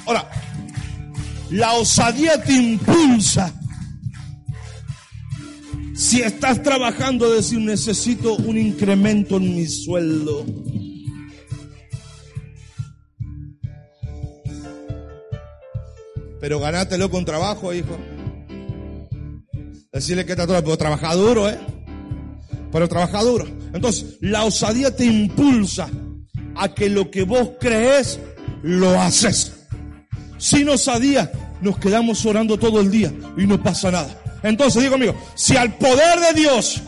Ahora, 0.07 0.26
la 1.50 1.75
osadía 1.75 2.42
te 2.42 2.52
impulsa. 2.52 3.54
Si 5.95 6.23
estás 6.23 6.62
trabajando, 6.62 7.30
decir, 7.30 7.59
necesito 7.59 8.37
un 8.37 8.57
incremento 8.57 9.37
en 9.37 9.54
mi 9.54 9.66
sueldo. 9.66 10.47
Pero 16.40 16.61
ganátelo 16.61 17.11
con 17.11 17.25
trabajo, 17.25 17.75
hijo. 17.75 17.99
Decirle 19.92 20.25
que 20.25 20.33
está 20.33 20.47
todo, 20.47 20.62
pero 20.62 20.78
trabaja 20.78 21.14
duro, 21.14 21.50
¿eh? 21.50 21.59
Pero 22.73 22.88
trabaja 22.88 23.23
duro. 23.23 23.47
Entonces, 23.75 24.16
la 24.21 24.45
osadía 24.45 24.95
te 24.95 25.04
impulsa 25.04 25.90
a 26.59 26.75
que 26.75 26.88
lo 26.88 27.11
que 27.11 27.23
vos 27.23 27.50
crees, 27.61 28.19
lo 28.62 29.00
haces. 29.00 29.53
Sin 30.38 30.69
osadía, 30.69 31.31
nos 31.61 31.79
quedamos 31.79 32.25
orando 32.27 32.59
todo 32.59 32.81
el 32.81 32.91
día 32.91 33.12
y 33.37 33.47
no 33.47 33.62
pasa 33.62 33.91
nada. 33.91 34.21
Entonces, 34.43 34.83
digo 34.83 34.97
amigo, 34.97 35.15
si 35.35 35.57
al 35.57 35.75
poder 35.77 36.21
de 36.21 36.41
Dios 36.41 36.83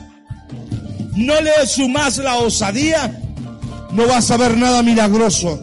no 1.17 1.41
le 1.41 1.67
sumas 1.67 2.19
la 2.19 2.37
osadía, 2.37 3.21
no 3.93 4.07
vas 4.07 4.31
a 4.31 4.37
ver 4.37 4.57
nada 4.57 4.83
milagroso. 4.83 5.61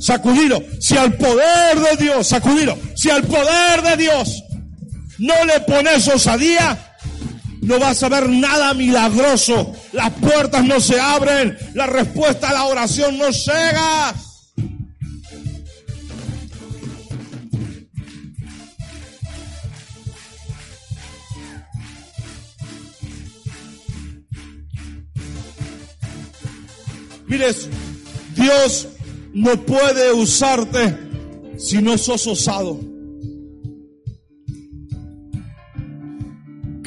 Sacudilo. 0.00 0.62
Si 0.80 0.96
al 0.96 1.14
poder 1.14 1.78
de 1.78 2.04
Dios, 2.04 2.26
sacudilo. 2.28 2.76
Si 2.94 3.10
al 3.10 3.22
poder 3.24 3.82
de 3.82 3.96
Dios 4.02 4.42
no 5.18 5.44
le 5.44 5.60
pones 5.60 6.08
osadía, 6.08 6.89
no 7.62 7.78
vas 7.78 8.02
a 8.02 8.08
ver 8.08 8.28
nada 8.28 8.74
milagroso. 8.74 9.72
Las 9.92 10.10
puertas 10.10 10.64
no 10.64 10.80
se 10.80 10.98
abren. 11.00 11.56
La 11.74 11.86
respuesta 11.86 12.50
a 12.50 12.54
la 12.54 12.64
oración 12.64 13.18
no 13.18 13.30
llega. 13.30 14.14
Mires, 27.26 27.68
Dios 28.34 28.88
no 29.32 29.64
puede 29.64 30.12
usarte 30.12 30.98
si 31.58 31.80
no 31.80 31.96
sos 31.96 32.26
osado. 32.26 32.89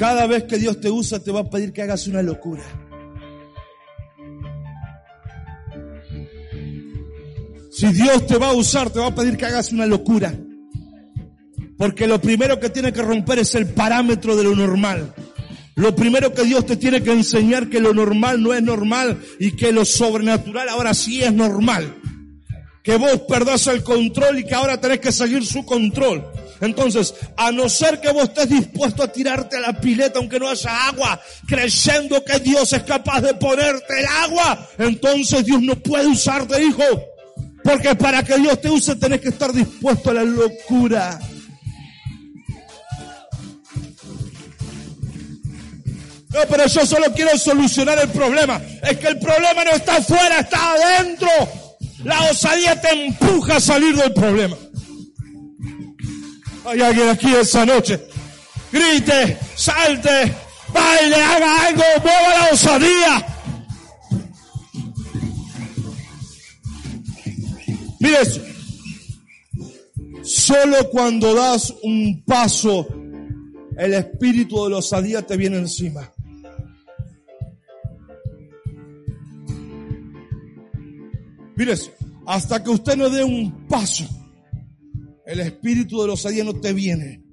Cada 0.03 0.27
vez 0.27 0.43
que 0.43 0.57
Dios 0.57 0.81
te 0.81 0.91
usa 0.91 1.21
te 1.23 1.31
va 1.31 1.39
a 1.39 1.49
pedir 1.49 1.71
que 1.71 1.81
hagas 1.81 2.07
una 2.07 2.21
locura. 2.21 2.61
Si 7.71 7.87
Dios 7.87 8.27
te 8.27 8.37
va 8.37 8.49
a 8.49 8.53
usar, 8.53 8.89
te 8.89 8.99
va 8.99 9.07
a 9.07 9.15
pedir 9.15 9.37
que 9.37 9.45
hagas 9.45 9.71
una 9.71 9.85
locura. 9.85 10.37
Porque 11.77 12.05
lo 12.05 12.19
primero 12.19 12.59
que 12.59 12.69
tiene 12.69 12.91
que 12.91 13.01
romper 13.01 13.39
es 13.39 13.55
el 13.55 13.67
parámetro 13.67 14.35
de 14.35 14.43
lo 14.43 14.53
normal. 14.53 15.15
Lo 15.75 15.95
primero 15.95 16.33
que 16.33 16.43
Dios 16.43 16.65
te 16.65 16.75
tiene 16.75 17.01
que 17.01 17.13
enseñar 17.13 17.69
que 17.69 17.79
lo 17.79 17.93
normal 17.93 18.43
no 18.43 18.53
es 18.53 18.61
normal 18.61 19.21
y 19.39 19.55
que 19.55 19.71
lo 19.71 19.85
sobrenatural 19.85 20.67
ahora 20.67 20.93
sí 20.93 21.23
es 21.23 21.31
normal. 21.31 21.95
Que 22.83 22.97
vos 22.97 23.21
perdás 23.29 23.67
el 23.67 23.83
control 23.83 24.39
y 24.39 24.43
que 24.43 24.53
ahora 24.53 24.81
tenés 24.81 24.99
que 24.99 25.13
seguir 25.13 25.45
su 25.45 25.65
control. 25.65 26.25
Entonces, 26.63 27.13
a 27.35 27.51
no 27.51 27.67
ser 27.67 27.99
que 27.99 28.09
vos 28.13 28.23
estés 28.23 28.47
dispuesto 28.47 29.03
a 29.03 29.11
tirarte 29.11 29.57
a 29.57 29.59
la 29.59 29.81
pileta 29.81 30.19
aunque 30.19 30.39
no 30.39 30.49
haya 30.49 30.87
agua, 30.87 31.19
creyendo 31.45 32.23
que 32.23 32.39
Dios 32.39 32.71
es 32.71 32.83
capaz 32.83 33.19
de 33.19 33.33
ponerte 33.33 33.99
el 33.99 34.05
agua, 34.05 34.69
entonces 34.77 35.43
Dios 35.43 35.61
no 35.61 35.75
puede 35.75 36.07
usarte, 36.07 36.63
hijo. 36.63 36.83
Porque 37.65 37.95
para 37.95 38.23
que 38.23 38.37
Dios 38.37 38.61
te 38.61 38.69
use 38.69 38.95
tenés 38.95 39.19
que 39.19 39.29
estar 39.29 39.51
dispuesto 39.51 40.11
a 40.11 40.13
la 40.13 40.23
locura. 40.23 41.19
No, 46.29 46.39
pero 46.49 46.65
yo 46.65 46.85
solo 46.85 47.13
quiero 47.13 47.37
solucionar 47.37 47.99
el 47.99 48.09
problema. 48.09 48.61
Es 48.81 48.97
que 48.99 49.07
el 49.07 49.19
problema 49.19 49.65
no 49.65 49.71
está 49.71 49.97
afuera, 49.97 50.39
está 50.39 50.71
adentro. 50.71 51.27
La 52.05 52.21
osadía 52.31 52.79
te 52.79 52.89
empuja 52.89 53.57
a 53.57 53.59
salir 53.59 53.97
del 53.97 54.13
problema. 54.13 54.55
Hay 56.65 56.81
alguien 56.81 57.09
aquí 57.09 57.33
esa 57.33 57.65
noche. 57.65 57.99
Grite, 58.71 59.37
salte, 59.55 60.33
baile, 60.73 61.15
haga 61.15 61.67
algo, 61.67 61.83
mueva 62.01 62.39
la 62.39 62.49
osadía. 62.53 63.27
Mire. 67.99 68.53
Solo 70.23 70.89
cuando 70.89 71.35
das 71.35 71.73
un 71.83 72.23
paso, 72.25 72.87
el 73.77 73.93
espíritu 73.93 74.63
de 74.63 74.69
la 74.69 74.77
osadía 74.77 75.21
te 75.21 75.35
viene 75.35 75.57
encima. 75.57 76.09
Mire 81.55 81.73
eso. 81.73 81.91
Hasta 82.25 82.63
que 82.63 82.69
usted 82.69 82.95
no 82.95 83.09
dé 83.09 83.21
un 83.23 83.67
paso, 83.67 84.05
el 85.25 85.39
espíritu 85.39 86.01
de 86.01 86.07
la 86.07 86.13
osadía 86.13 86.43
no 86.43 86.59
te 86.59 86.73
viene. 86.73 87.23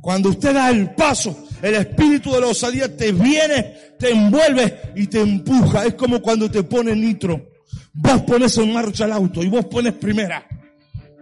Cuando 0.00 0.30
usted 0.30 0.52
da 0.52 0.70
el 0.70 0.94
paso, 0.94 1.46
el 1.62 1.74
espíritu 1.74 2.32
de 2.32 2.40
la 2.40 2.48
osadía 2.48 2.94
te 2.96 3.12
viene, 3.12 3.76
te 3.98 4.10
envuelve 4.10 4.92
y 4.96 5.06
te 5.06 5.20
empuja. 5.20 5.86
Es 5.86 5.94
como 5.94 6.20
cuando 6.20 6.50
te 6.50 6.64
pone 6.64 6.94
nitro. 6.96 7.50
Vos 7.94 8.22
pones 8.22 8.56
en 8.58 8.72
marcha 8.72 9.04
el 9.04 9.12
auto 9.12 9.42
y 9.42 9.48
vos 9.48 9.66
pones 9.66 9.94
primera. 9.94 10.44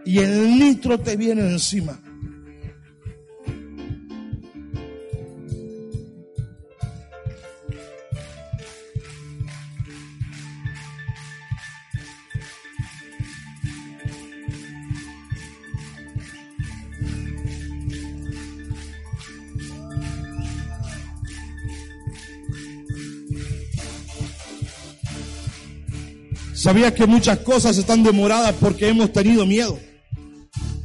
Y 0.04 0.18
el 0.18 0.58
nitro 0.58 0.98
te 0.98 1.16
viene 1.16 1.42
encima. 1.42 2.00
¿Sabías 26.70 26.92
que 26.92 27.04
muchas 27.04 27.40
cosas 27.40 27.76
están 27.78 28.04
demoradas 28.04 28.54
porque 28.60 28.86
hemos 28.86 29.12
tenido 29.12 29.44
miedo? 29.44 29.76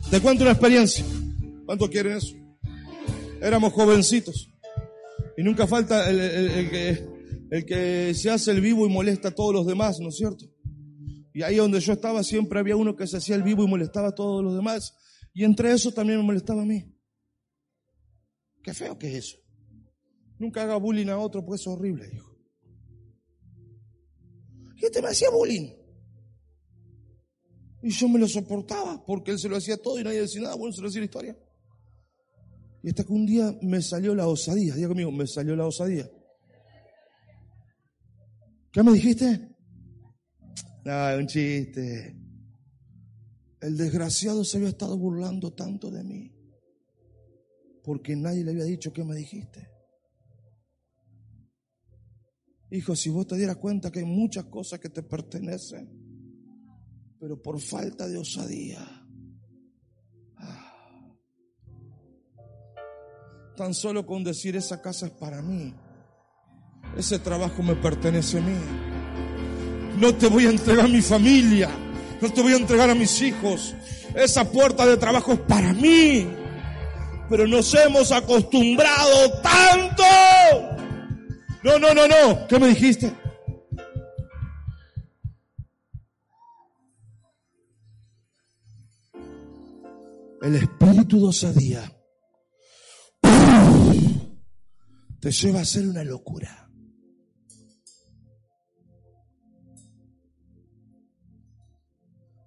Te 0.10 0.20
cuento 0.20 0.44
una 0.44 0.54
experiencia. 0.54 1.06
¿Cuánto 1.64 1.88
quieren 1.88 2.18
eso? 2.18 2.36
Éramos 3.40 3.72
jovencitos. 3.72 4.50
Y 5.38 5.44
nunca 5.44 5.68
falta 5.68 6.10
el, 6.10 6.72
que, 7.68 8.14
se 8.16 8.32
hace 8.32 8.50
el 8.50 8.62
vivo 8.62 8.88
y 8.88 8.90
molesta 8.90 9.28
a 9.28 9.32
todos 9.36 9.54
los 9.54 9.68
demás, 9.68 10.00
¿no 10.00 10.10
es 10.10 10.16
cierto? 10.16 10.46
Y 11.36 11.44
ahí 11.44 11.58
donde 11.58 11.80
yo 11.80 11.94
estaba 11.94 12.24
siempre 12.24 12.60
había 12.60 12.76
uno 12.76 12.96
que 12.96 13.06
se 13.06 13.18
hacía 13.18 13.36
el 13.36 13.44
vivo 13.44 13.64
y 13.64 13.68
molestaba 13.68 14.08
a 14.08 14.16
todos 14.16 14.44
los 14.44 14.56
demás. 14.56 14.96
Y 15.36 15.44
entre 15.44 15.72
eso 15.72 15.92
también 15.92 16.18
me 16.18 16.26
molestaba 16.26 16.64
a 16.64 16.66
mí. 16.66 16.84
Qué 18.64 18.74
feo 18.74 18.98
que 18.98 19.10
es 19.10 19.26
eso. 19.26 19.38
Nunca 20.40 20.64
haga 20.64 20.78
bullying 20.78 21.10
a 21.10 21.20
otro, 21.20 21.46
pues 21.46 21.62
es 21.62 21.68
horrible, 21.68 22.10
hijo. 22.12 22.36
Y 24.78 24.86
este 24.86 25.02
me 25.02 25.10
hacía 25.10 25.30
bullying. 25.30 25.75
Y 27.86 27.92
yo 27.92 28.10
me 28.10 28.18
lo 28.18 28.28
soportaba 28.28 29.06
porque 29.06 29.30
él 29.30 29.38
se 29.38 29.48
lo 29.48 29.58
hacía 29.58 29.78
todo 29.78 30.00
y 30.00 30.04
nadie 30.04 30.22
decía 30.22 30.42
nada. 30.42 30.56
Bueno, 30.56 30.74
se 30.74 30.82
lo 30.82 30.88
hacía 30.88 31.02
la 31.02 31.06
historia. 31.06 31.38
Y 32.82 32.90
hasta 32.90 33.04
que 33.04 33.14
un 33.14 33.28
día 33.28 33.56
me 33.62 33.80
salió 33.80 34.16
la 34.16 34.28
osadía. 34.28 34.74
Diga 34.74 34.88
conmigo, 34.88 35.12
me 35.12 35.28
salió 35.28 35.56
la 35.56 35.68
osadía. 35.68 36.10
¿Qué 38.72 38.82
me 38.82 38.92
dijiste? 38.92 39.56
No, 40.84 41.16
un 41.16 41.28
chiste. 41.28 42.18
El 43.62 43.78
desgraciado 43.78 44.44
se 44.44 44.58
había 44.58 44.70
estado 44.70 44.98
burlando 44.98 45.54
tanto 45.54 45.92
de 45.92 46.04
mí. 46.04 46.34
Porque 47.84 48.16
nadie 48.16 48.44
le 48.44 48.50
había 48.50 48.64
dicho 48.64 48.92
qué 48.92 49.04
me 49.04 49.16
dijiste. 49.16 49.70
Hijo, 52.72 52.96
si 52.96 53.12
vos 53.12 53.28
te 53.28 53.36
dieras 53.36 53.58
cuenta 53.58 53.92
que 53.92 54.00
hay 54.00 54.06
muchas 54.06 54.46
cosas 54.46 54.80
que 54.80 54.90
te 54.90 55.04
pertenecen, 55.04 56.05
pero 57.20 57.42
por 57.42 57.60
falta 57.60 58.08
de 58.08 58.18
osadía, 58.18 58.80
ah, 60.38 61.16
tan 63.56 63.74
solo 63.74 64.06
con 64.06 64.24
decir 64.24 64.56
esa 64.56 64.82
casa 64.82 65.08
es 65.08 65.12
para 65.14 65.42
mí, 65.42 65.74
ese 66.98 67.20
trabajo 67.20 67.64
me 67.64 67.76
pertenece 67.76 68.40
a 68.40 68.42
mí, 68.42 68.58
no 70.00 70.14
te 70.16 70.28
voy 70.28 70.46
a 70.46 70.50
entregar 70.50 70.86
a 70.86 70.90
mi 70.90 71.02
familia, 71.02 71.70
no 72.22 72.32
te 72.32 72.42
voy 72.42 72.54
a 72.54 72.58
entregar 72.58 72.90
a 72.90 72.96
mis 72.96 73.22
hijos, 73.22 73.76
esa 74.16 74.50
puerta 74.50 74.86
de 74.86 74.98
trabajo 74.98 75.34
es 75.34 75.40
para 75.42 75.74
mí, 75.74 76.28
pero 77.30 77.48
nos 77.48 77.74
hemos 77.74 78.12
acostumbrado 78.12 79.42
tanto 79.42 80.04
no, 81.66 81.80
no, 81.80 81.96
no, 81.96 82.08
no. 82.08 82.48
¿Qué 82.48 82.60
me 82.60 82.68
dijiste? 82.68 83.12
El 90.46 90.54
espíritu 90.58 91.20
de 91.22 91.26
osadía 91.26 91.92
te 95.20 95.32
lleva 95.32 95.58
a 95.58 95.62
hacer 95.64 95.88
una 95.88 96.04
locura. 96.04 96.70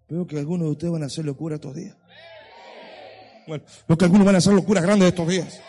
Veo 0.08 0.24
que 0.28 0.38
algunos 0.38 0.66
de 0.66 0.70
ustedes 0.70 0.92
van 0.92 1.02
a 1.02 1.06
hacer 1.06 1.24
locura 1.24 1.56
estos 1.56 1.74
días. 1.74 1.96
Bueno, 3.48 3.64
veo 3.88 3.98
que 3.98 4.04
algunos 4.04 4.26
van 4.26 4.36
a 4.36 4.38
hacer 4.38 4.54
locuras 4.54 4.84
grandes 4.84 5.08
estos 5.08 5.26
días. 5.26 5.60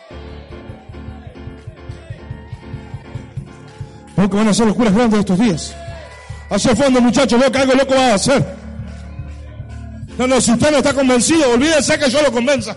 que 4.14 4.36
van 4.36 4.46
a 4.46 4.50
hacer 4.50 4.68
locuras 4.68 4.94
grandes 4.94 5.18
estos 5.18 5.38
días. 5.40 5.74
Hacia 6.48 6.76
fondo, 6.76 7.00
muchachos, 7.00 7.40
veo 7.40 7.50
que 7.50 7.58
algo 7.58 7.74
loco 7.74 7.94
va 7.94 8.12
a 8.12 8.14
hacer. 8.14 8.69
No, 10.20 10.26
no, 10.26 10.38
si 10.38 10.52
usted 10.52 10.70
no 10.70 10.76
está 10.76 10.92
convencido, 10.92 11.50
olvídese 11.50 11.98
que 11.98 12.10
yo 12.10 12.20
lo 12.20 12.30
convenza. 12.30 12.76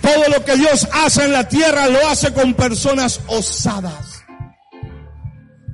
Todo 0.00 0.28
lo 0.28 0.44
que 0.44 0.56
Dios 0.56 0.86
hace 0.92 1.24
en 1.24 1.32
la 1.32 1.48
tierra 1.48 1.88
lo 1.88 2.06
hace 2.06 2.32
con 2.32 2.54
personas 2.54 3.20
osadas. 3.26 4.22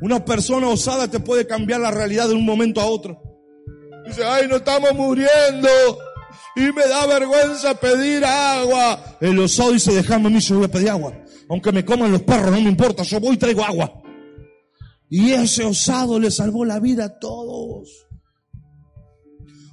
Una 0.01 0.25
persona 0.25 0.69
osada 0.69 1.11
te 1.11 1.21
puede 1.21 1.47
cambiar 1.47 1.81
la 1.81 1.91
realidad 1.91 2.27
de 2.29 2.35
un 2.37 2.47
momento 2.47 2.81
a 2.81 2.87
otro. 2.87 3.21
Dice, 4.07 4.25
ay, 4.25 4.49
no 4.49 4.57
estamos 4.57 4.95
muriendo 4.95 5.69
y 6.57 6.73
me 6.73 6.89
da 6.89 7.05
vergüenza 7.05 7.75
pedir 7.75 8.25
agua. 8.25 9.19
El 9.21 9.39
osado 9.41 9.73
dice, 9.73 9.93
déjame 9.93 10.29
a 10.29 10.31
mí, 10.31 10.41
yo 10.41 10.57
voy 10.57 10.65
a 10.65 10.69
pedir 10.69 10.89
agua. 10.89 11.13
Aunque 11.51 11.71
me 11.71 11.85
coman 11.85 12.11
los 12.11 12.23
perros, 12.23 12.51
no 12.51 12.63
me 12.63 12.71
importa, 12.71 13.03
yo 13.03 13.21
voy 13.21 13.35
y 13.35 13.37
traigo 13.37 13.63
agua. 13.63 14.05
Y 15.09 15.31
ese 15.33 15.65
osado 15.65 16.19
le 16.19 16.31
salvó 16.31 16.65
la 16.65 16.81
vida 16.81 17.05
a 17.05 17.19
todos. 17.19 18.07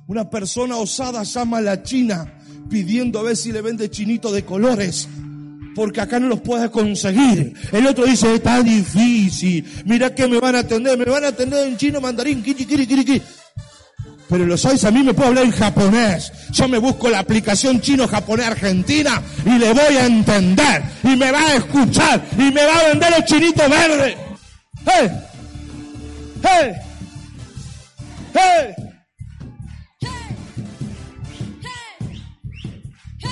Una 0.07 0.29
persona 0.29 0.77
osada 0.77 1.23
llama 1.23 1.57
a 1.57 1.61
la 1.61 1.83
China 1.83 2.39
pidiendo 2.69 3.19
a 3.19 3.23
ver 3.23 3.37
si 3.37 3.51
le 3.51 3.61
vende 3.61 3.89
chinito 3.89 4.31
de 4.31 4.43
colores. 4.45 5.07
Porque 5.75 6.01
acá 6.01 6.19
no 6.19 6.27
los 6.27 6.41
puede 6.41 6.69
conseguir. 6.69 7.53
El 7.71 7.87
otro 7.87 8.05
dice, 8.05 8.35
está 8.35 8.61
difícil. 8.61 9.65
Mira 9.85 10.13
que 10.13 10.27
me 10.27 10.39
van 10.39 10.55
a 10.55 10.59
atender. 10.59 10.97
Me 10.97 11.05
van 11.05 11.23
a 11.23 11.29
atender 11.29 11.67
en 11.67 11.77
chino, 11.77 11.99
mandarín, 11.99 12.43
kiri, 12.43 12.65
kiri, 12.65 12.85
kiri. 12.85 13.21
Pero 14.29 14.45
los 14.45 14.61
sabes, 14.61 14.83
a 14.83 14.91
mí 14.91 15.03
me 15.03 15.13
puedo 15.13 15.29
hablar 15.29 15.45
en 15.45 15.51
japonés. 15.51 16.31
Yo 16.51 16.67
me 16.67 16.77
busco 16.77 17.09
la 17.09 17.19
aplicación 17.19 17.81
chino-japonés 17.81 18.47
argentina 18.47 19.21
y 19.45 19.57
le 19.57 19.73
voy 19.73 19.95
a 19.97 20.05
entender. 20.05 20.83
Y 21.03 21.15
me 21.15 21.31
va 21.31 21.41
a 21.41 21.55
escuchar. 21.55 22.23
Y 22.37 22.51
me 22.51 22.65
va 22.65 22.79
a 22.79 22.87
vender 22.89 23.11
los 23.17 23.25
chinitos 23.25 23.69
verdes. 23.69 24.32
¡Hey! 24.85 25.09
¡Hey! 26.43 26.73
¡Hey! 28.33 28.75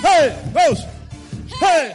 ¡Hey! 0.03 0.31
¡Vamos! 0.53 0.85
¡Hey! 1.61 1.93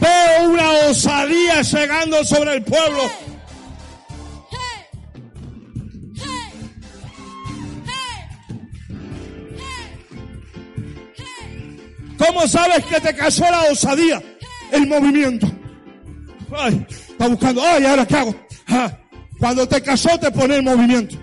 Veo 0.00 0.50
una 0.50 0.70
osadía 0.90 1.62
llegando 1.62 2.24
sobre 2.24 2.54
el 2.54 2.62
pueblo. 2.64 3.25
¿Cómo 12.18 12.46
sabes 12.46 12.84
que 12.86 13.00
te 13.00 13.14
cayó 13.14 13.44
la 13.50 13.62
osadía? 13.64 14.22
El 14.72 14.86
movimiento. 14.86 15.46
Ay, 16.56 16.86
está 16.88 17.28
buscando, 17.28 17.62
ay, 17.62 17.84
ahora 17.84 18.06
qué 18.06 18.16
hago. 18.16 18.34
Ah, 18.68 18.92
cuando 19.38 19.68
te 19.68 19.80
casó 19.82 20.18
te 20.18 20.30
pone 20.30 20.56
el 20.56 20.62
movimiento. 20.62 21.16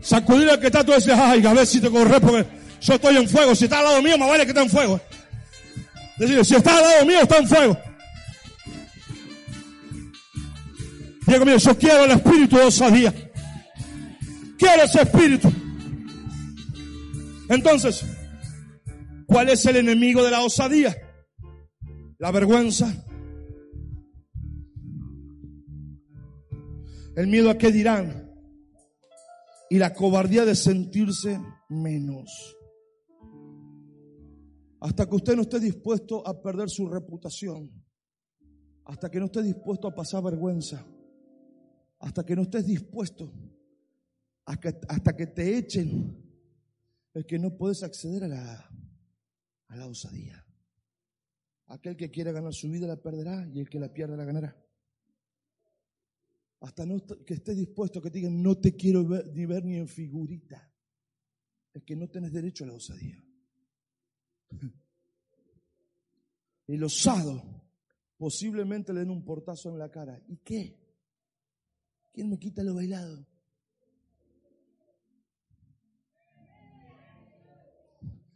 Sacudir 0.00 0.50
al 0.50 0.60
que 0.60 0.66
está 0.66 0.84
tú 0.84 0.92
dices, 0.92 1.14
ay, 1.16 1.46
a 1.46 1.52
ver 1.54 1.66
si 1.66 1.80
te 1.80 1.88
corres 1.88 2.20
porque 2.20 2.46
yo 2.80 2.94
estoy 2.94 3.16
en 3.16 3.28
fuego. 3.28 3.54
Si 3.54 3.64
está 3.64 3.78
al 3.78 3.84
lado 3.84 4.02
mío, 4.02 4.18
me 4.18 4.28
vale 4.28 4.44
que 4.44 4.50
está 4.50 4.62
en 4.62 4.68
fuego. 4.68 5.00
Decir, 6.18 6.44
si 6.44 6.56
está 6.56 6.76
al 6.76 6.82
lado 6.82 7.06
mío, 7.06 7.20
está 7.22 7.38
en 7.38 7.48
fuego. 7.48 7.78
Mío, 11.40 11.56
yo 11.56 11.78
quiero 11.78 12.04
el 12.04 12.10
espíritu 12.10 12.56
de 12.56 12.64
osadía. 12.64 13.14
Quiero 14.58 14.82
ese 14.84 15.02
espíritu. 15.02 15.50
Entonces, 17.48 18.04
¿cuál 19.26 19.48
es 19.48 19.64
el 19.66 19.76
enemigo 19.76 20.22
de 20.22 20.30
la 20.30 20.44
osadía? 20.44 20.94
La 22.18 22.30
vergüenza. 22.30 22.94
El 27.16 27.26
miedo 27.28 27.50
a 27.50 27.58
qué 27.58 27.72
dirán. 27.72 28.30
Y 29.70 29.78
la 29.78 29.94
cobardía 29.94 30.44
de 30.44 30.54
sentirse 30.54 31.40
menos. 31.70 32.56
Hasta 34.80 35.08
que 35.08 35.16
usted 35.16 35.34
no 35.34 35.42
esté 35.42 35.60
dispuesto 35.60 36.26
a 36.26 36.42
perder 36.42 36.68
su 36.68 36.88
reputación. 36.88 37.70
Hasta 38.84 39.10
que 39.10 39.18
no 39.18 39.26
esté 39.26 39.42
dispuesto 39.42 39.88
a 39.88 39.94
pasar 39.94 40.22
vergüenza. 40.22 40.86
Hasta 42.02 42.26
que 42.26 42.34
no 42.34 42.42
estés 42.42 42.66
dispuesto. 42.66 43.32
Hasta 44.44 45.16
que 45.16 45.28
te 45.28 45.56
echen. 45.56 46.20
Es 47.14 47.24
que 47.24 47.38
no 47.38 47.56
puedes 47.56 47.82
acceder 47.84 48.24
a 48.24 48.28
la, 48.28 48.70
a 49.68 49.76
la 49.76 49.86
osadía. 49.86 50.44
Aquel 51.66 51.96
que 51.96 52.10
quiera 52.10 52.32
ganar 52.32 52.52
su 52.52 52.68
vida 52.68 52.88
la 52.88 53.00
perderá 53.00 53.48
y 53.48 53.60
el 53.60 53.68
que 53.68 53.78
la 53.78 53.92
pierda 53.92 54.16
la 54.16 54.24
ganará. 54.24 54.56
Hasta 56.60 56.84
no, 56.84 56.98
que 57.24 57.34
estés 57.34 57.56
dispuesto 57.56 58.00
a 58.00 58.02
que 58.02 58.10
te 58.10 58.18
digan, 58.18 58.42
no 58.42 58.58
te 58.58 58.74
quiero 58.74 59.02
ni 59.32 59.46
ver 59.46 59.64
ni 59.64 59.76
en 59.76 59.88
figurita. 59.88 60.72
Es 61.72 61.84
que 61.84 61.94
no 61.94 62.08
tenés 62.08 62.32
derecho 62.32 62.64
a 62.64 62.66
la 62.68 62.74
osadía. 62.74 63.24
El 66.66 66.82
osado 66.82 67.62
posiblemente 68.16 68.92
le 68.92 69.00
den 69.00 69.10
un 69.10 69.24
portazo 69.24 69.70
en 69.70 69.78
la 69.78 69.90
cara. 69.90 70.20
¿Y 70.28 70.38
qué? 70.38 70.81
¿Quién 72.12 72.28
me 72.28 72.38
quita 72.38 72.62
lo 72.62 72.74
bailado? 72.74 73.26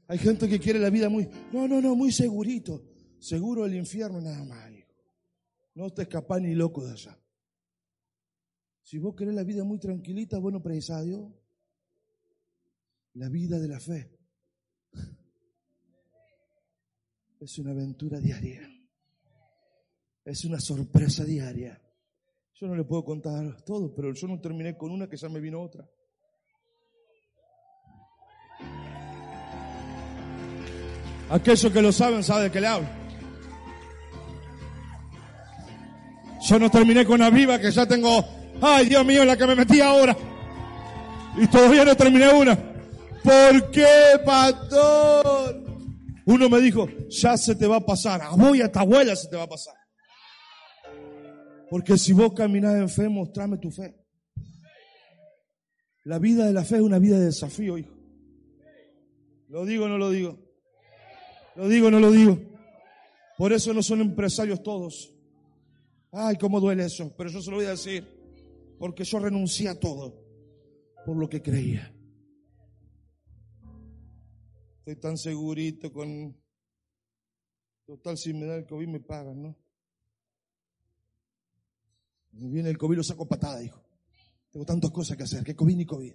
Hay 0.08 0.18
gente 0.18 0.48
que 0.48 0.60
quiere 0.60 0.78
la 0.78 0.90
vida 0.90 1.08
muy, 1.08 1.28
no, 1.52 1.66
no, 1.66 1.80
no, 1.80 1.94
muy 1.94 2.12
segurito. 2.12 2.84
Seguro 3.18 3.66
el 3.66 3.74
infierno 3.74 4.20
nada 4.20 4.44
más, 4.44 4.70
hijo. 4.72 4.94
No 5.74 5.90
te 5.92 6.02
escapas 6.02 6.40
ni 6.40 6.54
loco 6.54 6.84
de 6.84 6.92
allá. 6.92 7.18
Si 8.82 8.98
vos 8.98 9.16
querés 9.16 9.34
la 9.34 9.42
vida 9.42 9.64
muy 9.64 9.78
tranquilita, 9.78 10.38
bueno, 10.38 10.62
precisa 10.62 10.98
a 10.98 11.02
Dios. 11.02 11.32
La 13.14 13.28
vida 13.28 13.58
de 13.58 13.68
la 13.68 13.80
fe 13.80 14.16
es 17.40 17.58
una 17.58 17.72
aventura 17.72 18.20
diaria. 18.20 18.62
Es 20.24 20.44
una 20.44 20.60
sorpresa 20.60 21.24
diaria. 21.24 21.82
Yo 22.58 22.66
no 22.68 22.74
le 22.74 22.84
puedo 22.84 23.04
contar 23.04 23.60
todo, 23.66 23.94
pero 23.94 24.14
yo 24.14 24.26
no 24.28 24.40
terminé 24.40 24.78
con 24.78 24.90
una 24.90 25.06
que 25.06 25.18
ya 25.18 25.28
me 25.28 25.40
vino 25.40 25.60
otra. 25.60 25.84
Aquellos 31.28 31.70
que 31.70 31.82
lo 31.82 31.92
saben 31.92 32.22
saben 32.22 32.44
de 32.44 32.50
qué 32.50 32.60
le 32.62 32.66
hablo. 32.66 32.88
Yo 36.48 36.58
no 36.58 36.70
terminé 36.70 37.04
con 37.04 37.20
la 37.20 37.28
viva 37.28 37.58
que 37.58 37.70
ya 37.70 37.84
tengo, 37.84 38.24
ay 38.62 38.86
Dios 38.88 39.04
mío, 39.04 39.22
la 39.26 39.36
que 39.36 39.46
me 39.46 39.54
metí 39.54 39.82
ahora. 39.82 40.16
Y 41.36 41.46
todavía 41.48 41.84
no 41.84 41.94
terminé 41.94 42.32
una. 42.32 42.56
¿Por 42.56 43.70
qué, 43.70 44.18
pastor? 44.24 45.62
Uno 46.24 46.48
me 46.48 46.60
dijo, 46.60 46.88
ya 47.10 47.36
se 47.36 47.54
te 47.54 47.66
va 47.66 47.76
a 47.76 47.84
pasar. 47.84 48.22
A 48.22 48.30
vos 48.30 48.56
y 48.56 48.62
a 48.62 48.72
tu 48.72 48.78
abuela 48.78 49.14
se 49.14 49.28
te 49.28 49.36
va 49.36 49.42
a 49.42 49.48
pasar. 49.48 49.74
Porque 51.70 51.98
si 51.98 52.12
vos 52.12 52.32
caminás 52.32 52.76
en 52.76 52.88
fe, 52.88 53.08
mostrame 53.08 53.58
tu 53.58 53.70
fe. 53.70 53.94
La 56.04 56.18
vida 56.18 56.46
de 56.46 56.52
la 56.52 56.64
fe 56.64 56.76
es 56.76 56.82
una 56.82 56.98
vida 56.98 57.18
de 57.18 57.26
desafío, 57.26 57.76
hijo. 57.76 57.94
¿Lo 59.48 59.64
digo 59.64 59.86
o 59.86 59.88
no 59.88 59.98
lo 59.98 60.10
digo? 60.10 60.38
Lo 61.56 61.68
digo 61.68 61.88
o 61.88 61.90
no 61.90 62.00
lo 62.00 62.12
digo. 62.12 62.38
Por 63.36 63.52
eso 63.52 63.74
no 63.74 63.82
son 63.82 64.00
empresarios 64.00 64.62
todos. 64.62 65.12
Ay, 66.12 66.36
cómo 66.36 66.60
duele 66.60 66.84
eso. 66.84 67.12
Pero 67.16 67.30
yo 67.30 67.42
se 67.42 67.50
lo 67.50 67.56
voy 67.56 67.66
a 67.66 67.70
decir. 67.70 68.06
Porque 68.78 69.04
yo 69.04 69.18
renuncié 69.18 69.68
a 69.68 69.78
todo 69.78 70.22
por 71.04 71.16
lo 71.16 71.28
que 71.28 71.42
creía. 71.42 71.92
Estoy 74.78 74.96
tan 74.96 75.16
segurito 75.16 75.92
con... 75.92 76.36
Total, 77.86 78.16
si 78.16 78.32
me 78.32 78.46
da 78.46 78.56
el 78.56 78.66
COVID 78.66 78.88
me 78.88 79.00
pagan, 79.00 79.42
¿no? 79.42 79.65
Me 82.38 82.50
viene 82.50 82.70
el 82.70 82.78
COVID, 82.78 82.96
lo 82.96 83.02
saco 83.02 83.26
patada, 83.26 83.62
hijo. 83.62 83.82
Tengo 84.50 84.66
tantas 84.66 84.90
cosas 84.90 85.16
que 85.16 85.22
hacer, 85.22 85.44
que 85.44 85.54
COVID 85.54 85.76
ni 85.76 85.86
COVID. 85.86 86.14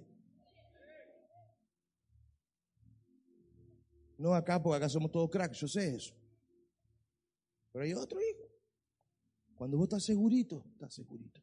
No 4.18 4.36
acá, 4.36 4.62
porque 4.62 4.78
acá 4.78 4.90
somos 4.90 5.12
todos 5.12 5.30
cracks, 5.32 5.60
yo 5.60 5.68
sé 5.68 5.96
eso. 5.96 6.14
Pero 7.72 7.86
hay 7.86 7.94
otro 7.94 8.20
hijo. 8.20 8.48
Cuando 9.56 9.78
vos 9.78 9.86
estás 9.86 10.04
segurito, 10.04 10.64
estás 10.74 10.94
segurito. 10.94 11.42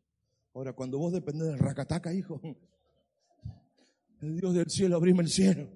Ahora, 0.54 0.72
cuando 0.72 0.98
vos 0.98 1.12
dependés 1.12 1.48
del 1.48 1.58
racataca, 1.58 2.12
hijo, 2.12 2.40
el 4.20 4.36
Dios 4.36 4.54
del 4.54 4.70
cielo, 4.70 4.96
abrime 4.96 5.22
el 5.22 5.28
cielo. 5.28 5.68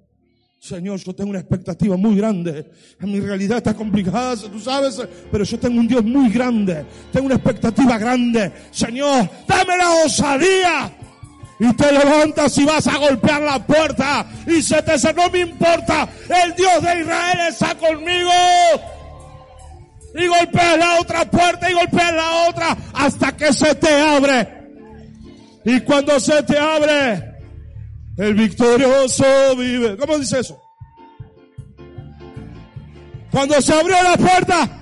Señor, 0.62 1.00
yo 1.00 1.12
tengo 1.12 1.30
una 1.30 1.40
expectativa 1.40 1.96
muy 1.96 2.16
grande. 2.16 2.70
Mi 3.00 3.18
realidad 3.18 3.58
está 3.58 3.74
complicada, 3.74 4.36
tú 4.36 4.60
sabes, 4.60 4.96
pero 5.32 5.42
yo 5.42 5.58
tengo 5.58 5.80
un 5.80 5.88
Dios 5.88 6.04
muy 6.04 6.30
grande. 6.30 6.86
Tengo 7.12 7.26
una 7.26 7.34
expectativa 7.34 7.98
grande. 7.98 8.52
Señor, 8.70 9.28
dame 9.48 9.76
la 9.76 9.90
osadía 10.04 10.92
y 11.58 11.72
te 11.72 11.90
levantas 11.90 12.56
y 12.58 12.64
vas 12.64 12.86
a 12.86 12.96
golpear 12.96 13.42
la 13.42 13.66
puerta 13.66 14.24
y 14.46 14.62
se 14.62 14.80
te 14.82 14.92
dice, 14.92 15.12
no 15.14 15.28
me 15.30 15.40
importa, 15.40 16.08
el 16.44 16.54
Dios 16.54 16.80
de 16.80 17.00
Israel 17.00 17.38
está 17.48 17.74
conmigo. 17.74 18.30
Y 20.14 20.26
golpeas 20.28 20.78
la 20.78 21.00
otra 21.00 21.28
puerta 21.28 21.68
y 21.72 21.74
golpeas 21.74 22.14
la 22.14 22.48
otra 22.48 22.76
hasta 22.94 23.36
que 23.36 23.52
se 23.52 23.74
te 23.74 23.92
abre. 23.92 24.48
Y 25.64 25.80
cuando 25.80 26.20
se 26.20 26.40
te 26.44 26.56
abre, 26.56 27.31
el 28.22 28.34
victorioso 28.34 29.24
vive. 29.56 29.96
¿Cómo 29.96 30.16
dice 30.16 30.38
eso? 30.38 30.62
Cuando 33.32 33.60
se 33.60 33.72
abrió 33.72 33.96
la 34.02 34.16
puerta, 34.16 34.78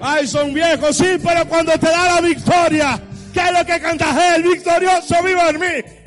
Ay, 0.00 0.26
son 0.28 0.54
viejos, 0.54 0.96
sí, 0.96 1.18
pero 1.22 1.46
cuando 1.48 1.72
te 1.72 1.86
da 1.86 2.14
la 2.14 2.20
victoria, 2.20 3.00
¿qué 3.34 3.40
es 3.40 3.52
lo 3.52 3.66
que 3.66 3.80
cantas? 3.80 4.36
El 4.36 4.42
victorioso 4.44 5.16
vive 5.22 5.48
en 5.50 5.60
mí. 5.60 5.97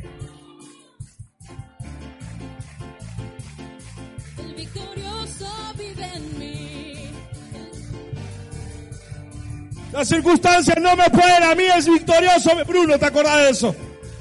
Las 9.92 10.08
circunstancias 10.08 10.78
no 10.82 10.96
me 10.96 11.10
pueden, 11.10 11.44
a 11.44 11.56
mí 11.56 11.64
es 11.78 11.88
victorioso. 11.88 12.52
Bruno, 12.66 12.98
¿te 12.98 13.06
acordás 13.06 13.38
de 13.38 13.50
eso? 13.50 13.76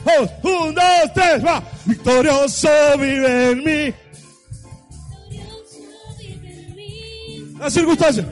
Dos, 0.04 0.30
un, 0.42 0.74
dos, 0.74 0.84
tres, 1.14 1.44
va. 1.44 1.62
Victorioso 1.84 2.68
vive 2.98 3.50
en 3.52 3.64
mí. 3.64 3.94
Las 7.58 7.74
circunstancias. 7.74 8.26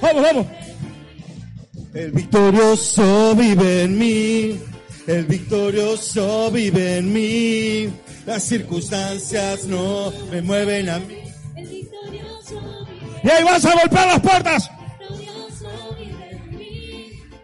Vamos, 0.00 0.22
vamos. 0.22 0.46
El 1.94 2.12
victorioso 2.12 3.34
vive 3.34 3.82
en 3.84 3.98
mí, 3.98 4.60
el 5.06 5.24
victorioso 5.24 6.50
vive 6.50 6.98
en 6.98 7.12
mí. 7.12 7.88
Las 8.26 8.42
circunstancias 8.44 9.64
no 9.64 10.12
me 10.30 10.42
mueven 10.42 10.90
a 10.90 10.98
mí 10.98 11.17
y 13.22 13.30
ahí 13.30 13.44
vas 13.44 13.64
a 13.64 13.72
golpear 13.72 14.06
las 14.06 14.20
puertas. 14.20 14.70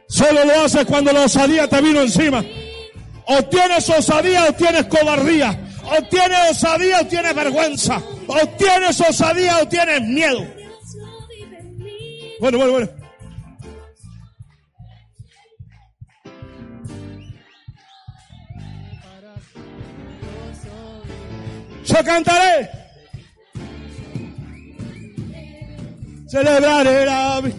Solo 0.09 0.45
lo 0.45 0.61
haces 0.65 0.85
cuando 0.85 1.13
la 1.13 1.23
osadía 1.23 1.69
te 1.69 1.81
vino 1.81 2.01
encima. 2.01 2.45
O 3.27 3.43
tienes 3.45 3.89
osadía 3.89 4.47
o 4.49 4.53
tienes 4.53 4.85
cobardía. 4.87 5.59
O 5.85 6.03
tienes 6.05 6.51
osadía 6.51 7.01
o 7.01 7.07
tienes 7.07 7.35
vergüenza. 7.35 8.01
O 8.29 8.49
tienes 8.57 9.01
osadía 9.01 9.59
o 9.59 9.69
tienes 9.69 10.03
miedo. 10.03 10.47
Bueno, 12.41 12.59
bueno, 12.59 12.73
bueno. 12.73 12.89
Yo 21.85 22.05
cantaré. 22.05 22.84
Celebraré 26.35 27.07
la 27.07 27.41
vi- 27.43 27.55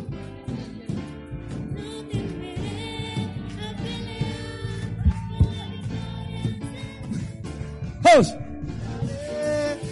Vamos. 8.01 8.35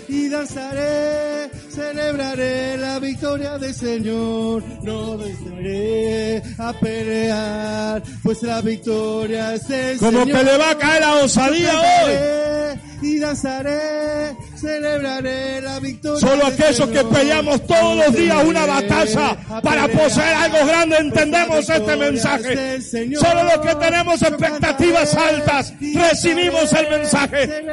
Y 0.08 0.30
danzaré, 0.30 1.50
celebraré 1.69 2.78
la 2.78 3.00
victoria 3.00 3.58
del 3.58 3.74
Señor. 3.74 4.63
No 4.84 5.17
descenderé 5.17 6.43
a 6.58 6.74
pelear, 6.74 8.04
pues 8.22 8.43
la 8.43 8.62
victoria 8.62 9.56
es 9.56 9.98
Como 10.00 10.24
Señor. 10.24 10.38
que 10.38 10.43
le 10.43 10.58
va 10.58 10.69
a 10.72 10.78
caer 10.78 11.02
la 11.02 11.15
osadía 11.24 11.74
hoy. 11.80 12.80
Y 13.04 13.20
danzaré, 13.20 14.34
celebraré 14.56 15.60
la 15.62 15.80
victoria. 15.80 16.20
Solo 16.20 16.46
aquellos 16.46 16.89
que 16.89 17.04
peleamos 17.04 17.68
todos 17.68 17.98
los 17.98 18.16
días 18.16 18.44
una 18.46 18.66
batalla 18.66 19.36
para 19.62 19.88
poseer 19.89 20.36
algo 20.36 20.66
grande, 20.66 20.98
entendemos 20.98 21.70
este 21.70 21.96
mensaje. 21.98 22.82
Solo 22.82 23.44
los 23.44 23.58
que 23.60 23.76
tenemos 23.76 24.22
expectativas 24.22 25.16
altas 25.16 25.74
recibimos 25.80 26.72
el 26.72 26.89
mensaje. 26.89 27.63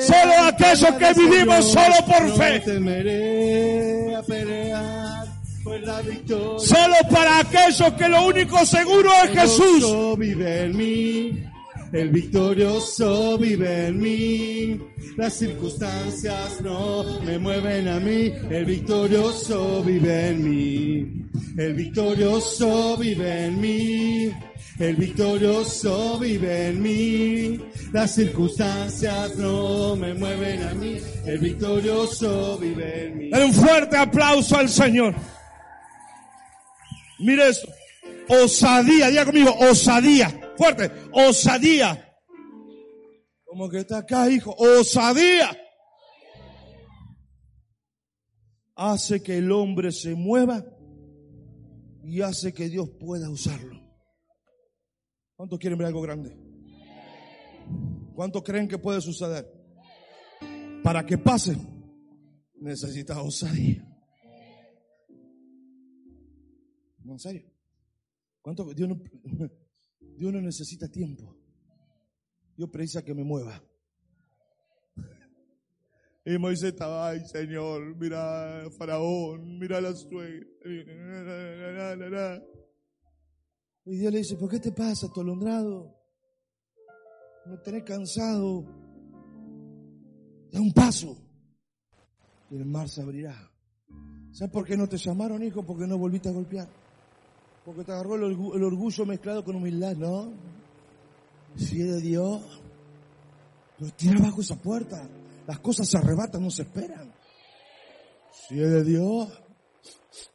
Solo 0.00 0.32
aquellos 0.46 0.94
que 0.96 1.12
vivimos 1.14 1.72
solo 1.72 1.96
por 2.06 2.36
fe. 2.36 2.62
Solo 6.58 6.96
para 7.10 7.38
aquellos 7.40 7.92
que 7.94 8.08
lo 8.08 8.26
único 8.26 8.66
seguro 8.66 9.10
es 9.24 9.30
Jesús. 9.40 9.84
El 11.96 12.10
victorioso 12.10 13.38
vive 13.38 13.86
en 13.86 13.98
mí. 13.98 14.78
Las 15.16 15.32
circunstancias 15.32 16.60
no 16.60 17.22
me 17.22 17.38
mueven 17.38 17.88
a 17.88 17.98
mí. 17.98 18.34
El 18.50 18.66
victorioso 18.66 19.82
vive 19.82 20.28
en 20.28 20.44
mí. 20.44 21.26
El 21.56 21.72
victorioso 21.72 22.98
vive 22.98 23.46
en 23.46 23.60
mí. 23.62 24.30
El 24.78 24.96
victorioso 24.96 26.18
vive 26.18 26.68
en 26.68 26.82
mí. 26.82 27.60
Las 27.94 28.14
circunstancias 28.14 29.34
no 29.36 29.96
me 29.96 30.12
mueven 30.12 30.64
a 30.64 30.74
mí. 30.74 30.98
El 31.24 31.38
victorioso 31.38 32.58
vive 32.58 33.06
en 33.06 33.18
mí. 33.18 33.30
Dale 33.30 33.46
un 33.46 33.54
fuerte 33.54 33.96
aplauso 33.96 34.58
al 34.58 34.68
Señor. 34.68 35.14
Mire 37.20 37.48
esto. 37.48 37.72
Osadía, 38.28 39.08
diga 39.08 39.24
conmigo, 39.24 39.56
osadía. 39.60 40.42
Fuerte, 40.56 40.90
osadía. 41.12 42.02
Como 43.44 43.68
que 43.68 43.78
está 43.80 43.98
acá, 43.98 44.30
hijo. 44.30 44.54
Osadía. 44.56 45.56
Hace 48.74 49.22
que 49.22 49.38
el 49.38 49.50
hombre 49.50 49.92
se 49.92 50.14
mueva 50.14 50.64
y 52.02 52.20
hace 52.20 52.52
que 52.52 52.68
Dios 52.68 52.90
pueda 53.00 53.30
usarlo. 53.30 53.80
¿Cuántos 55.34 55.58
quieren 55.58 55.78
ver 55.78 55.88
algo 55.88 56.02
grande? 56.02 56.36
¿Cuántos 58.14 58.42
creen 58.42 58.68
que 58.68 58.78
puede 58.78 59.00
suceder? 59.00 59.50
Para 60.82 61.04
que 61.04 61.18
pase, 61.18 61.56
necesita 62.54 63.20
osadía. 63.20 63.82
En 67.04 67.18
serio. 67.18 67.50
¿Cuánto? 68.40 68.72
Dios 68.74 68.88
no, 68.88 68.96
Dios 70.16 70.32
no 70.32 70.40
necesita 70.40 70.88
tiempo. 70.88 71.36
Dios 72.56 72.70
precisa 72.70 73.02
que 73.02 73.14
me 73.14 73.24
mueva. 73.24 73.62
Y 76.24 76.38
Moisés 76.38 76.72
estaba, 76.72 77.08
ay 77.08 77.20
Señor, 77.26 77.94
mira 77.96 78.68
Faraón, 78.76 79.58
mira 79.58 79.78
a 79.78 79.80
la 79.80 79.94
suegra. 79.94 80.44
Y 83.84 83.96
Dios 83.98 84.12
le 84.12 84.18
dice, 84.18 84.36
¿por 84.36 84.50
qué 84.50 84.58
te 84.58 84.72
pasa, 84.72 85.06
atolondrado? 85.06 85.94
No 87.46 87.60
tenés 87.60 87.84
cansado. 87.84 88.64
Da 90.50 90.60
un 90.60 90.72
paso. 90.72 91.16
Y 92.50 92.56
el 92.56 92.66
mar 92.66 92.88
se 92.88 93.02
abrirá. 93.02 93.48
¿Sabes 94.32 94.52
por 94.52 94.66
qué 94.66 94.76
no 94.76 94.88
te 94.88 94.96
llamaron, 94.96 95.44
hijo? 95.44 95.64
Porque 95.64 95.86
no 95.86 95.96
volviste 95.96 96.28
a 96.28 96.32
golpear. 96.32 96.68
Porque 97.66 97.82
te 97.84 97.92
agarró 97.92 98.14
el, 98.14 98.22
orgu- 98.22 98.54
el 98.56 98.62
orgullo 98.62 99.04
mezclado 99.04 99.44
con 99.44 99.56
humildad, 99.56 99.96
¿no? 99.96 100.32
Si 101.56 101.80
es 101.82 101.88
de 101.96 102.00
Dios, 102.00 102.62
pero 103.78 103.90
tira 103.92 104.18
abajo 104.20 104.40
esa 104.40 104.54
puerta. 104.56 105.06
Las 105.48 105.58
cosas 105.58 105.88
se 105.88 105.98
arrebatan, 105.98 106.42
no 106.42 106.50
se 106.50 106.62
esperan. 106.62 107.12
Si 108.48 108.60
es 108.62 108.70
de 108.70 108.84
Dios, 108.84 109.28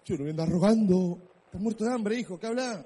yo 0.06 0.18
no 0.18 0.26
me 0.26 0.32
anda 0.32 0.46
rogando. 0.46 1.20
Estás 1.46 1.62
muerto 1.62 1.86
de 1.86 1.94
hambre, 1.94 2.20
hijo, 2.20 2.38
¿qué 2.38 2.48
habla? 2.48 2.86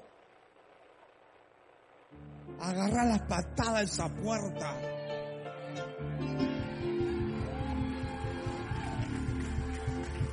Agarra 2.60 3.04
las 3.04 3.22
patadas 3.22 3.78
de 3.80 3.84
esa 3.84 4.08
puerta. 4.14 4.76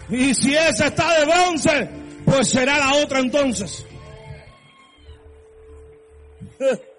Y 0.10 0.34
si 0.36 0.54
esa 0.54 0.88
está 0.88 1.19
de 1.19 1.26
bronce, 1.26 1.89
pues 2.26 2.47
será 2.49 2.78
la 2.78 2.95
otra 3.04 3.19
entonces. 3.19 3.86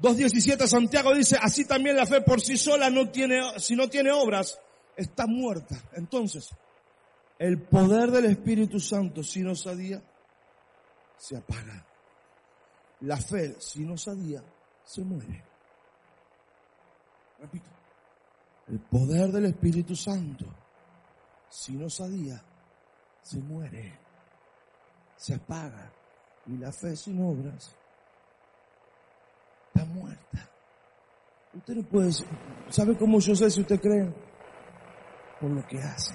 2.17 0.00 0.66
Santiago 0.66 1.14
dice, 1.14 1.36
así 1.40 1.64
también 1.64 1.96
la 1.96 2.06
fe 2.06 2.20
por 2.20 2.40
sí 2.40 2.56
sola 2.56 2.88
no 2.88 3.10
tiene, 3.10 3.58
si 3.58 3.74
no 3.74 3.88
tiene 3.88 4.12
obras, 4.12 4.60
está 4.96 5.26
muerta. 5.26 5.76
Entonces, 5.94 6.50
el 7.38 7.62
poder 7.62 8.10
del 8.10 8.26
Espíritu 8.26 8.78
Santo 8.78 9.22
sin 9.22 9.48
osadía 9.48 10.02
se 11.16 11.36
apaga. 11.36 11.84
La 13.00 13.16
fe 13.16 13.56
sin 13.60 13.90
osadía 13.90 14.42
se 14.84 15.02
muere. 15.02 15.44
Repito, 17.40 17.70
el 18.68 18.80
poder 18.80 19.30
del 19.30 19.46
Espíritu 19.46 19.94
Santo 19.94 20.46
sin 21.48 21.82
osadía 21.82 22.42
se 23.22 23.38
muere, 23.38 23.98
se 25.16 25.34
apaga. 25.34 25.92
Y 26.48 26.56
la 26.56 26.72
fe 26.72 26.96
sin 26.96 27.22
obras 27.22 27.76
está 29.74 29.86
muerta. 29.86 30.48
Usted 31.54 31.74
no 31.74 31.82
puede, 31.82 32.10
¿sabe 32.70 32.96
cómo 32.96 33.18
yo 33.20 33.34
sé 33.34 33.50
si 33.50 33.60
usted 33.60 33.80
cree? 33.80 34.12
Por 35.40 35.50
lo 35.50 35.66
que 35.66 35.78
hace. 35.78 36.14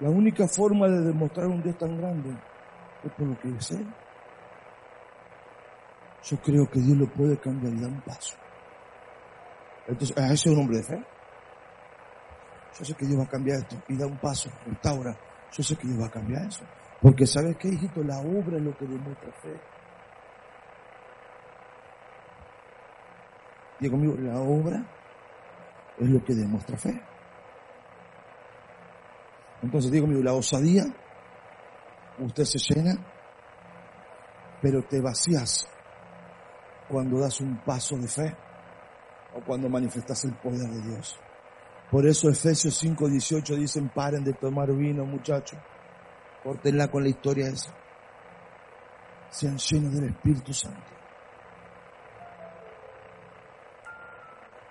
La 0.00 0.10
única 0.10 0.46
forma 0.46 0.86
de 0.88 1.00
demostrar 1.00 1.46
un 1.46 1.62
Dios 1.62 1.76
tan 1.78 1.96
grande 1.96 2.36
es 3.02 3.12
por 3.12 3.26
lo 3.26 3.38
que 3.40 3.48
es 3.48 3.70
Él. 3.72 3.86
Yo 6.22 6.36
creo 6.38 6.68
que 6.70 6.80
Dios 6.80 6.96
lo 6.96 7.10
puede 7.12 7.38
cambiar 7.38 7.72
y 7.72 7.80
dar 7.80 7.90
un 7.90 8.00
paso. 8.02 8.36
Entonces, 9.86 10.16
¿a 10.18 10.26
ese 10.26 10.34
es 10.50 10.54
un 10.54 10.60
hombre 10.60 10.78
de 10.78 10.82
fe? 10.84 11.04
Yo 12.78 12.84
sé 12.84 12.94
que 12.94 13.06
Dios 13.06 13.18
va 13.18 13.24
a 13.24 13.28
cambiar 13.28 13.58
esto 13.58 13.76
y 13.88 13.96
da 13.96 14.06
un 14.06 14.18
paso, 14.18 14.50
restaura. 14.66 15.16
Yo 15.52 15.62
sé 15.62 15.76
que 15.76 15.86
Dios 15.86 16.00
va 16.00 16.06
a 16.06 16.10
cambiar 16.10 16.46
eso. 16.46 16.64
Porque 17.00 17.26
¿sabes 17.26 17.56
qué, 17.56 17.68
hijito? 17.68 18.02
La 18.02 18.18
obra 18.18 18.56
es 18.56 18.62
lo 18.62 18.76
que 18.76 18.86
demuestra 18.86 19.32
fe. 19.32 19.60
Diga 23.78 23.92
conmigo, 23.92 24.16
la 24.18 24.40
obra 24.40 24.82
es 25.98 26.08
lo 26.08 26.24
que 26.24 26.34
demuestra 26.34 26.76
fe. 26.78 27.00
Entonces, 29.62 29.90
digo 29.90 30.06
conmigo, 30.06 30.22
la 30.22 30.32
osadía, 30.32 30.84
usted 32.18 32.44
se 32.44 32.58
llena, 32.58 32.94
pero 34.62 34.82
te 34.84 35.00
vacías 35.00 35.68
cuando 36.88 37.20
das 37.20 37.40
un 37.40 37.58
paso 37.58 37.96
de 37.96 38.08
fe 38.08 38.36
o 39.34 39.40
cuando 39.44 39.68
manifestas 39.68 40.24
el 40.24 40.34
poder 40.34 40.68
de 40.70 40.82
Dios. 40.82 41.18
Por 41.90 42.06
eso 42.06 42.28
Efesios 42.30 42.82
5:18 42.82 43.56
dicen, 43.56 43.90
paren 43.90 44.24
de 44.24 44.32
tomar 44.32 44.72
vino, 44.72 45.04
muchachos. 45.04 45.58
Córtenla 46.46 46.86
con 46.86 47.02
la 47.02 47.08
historia 47.08 47.48
esa. 47.48 47.74
Sean 49.30 49.58
llenos 49.58 49.92
del 49.92 50.10
Espíritu 50.10 50.52
Santo. 50.52 50.92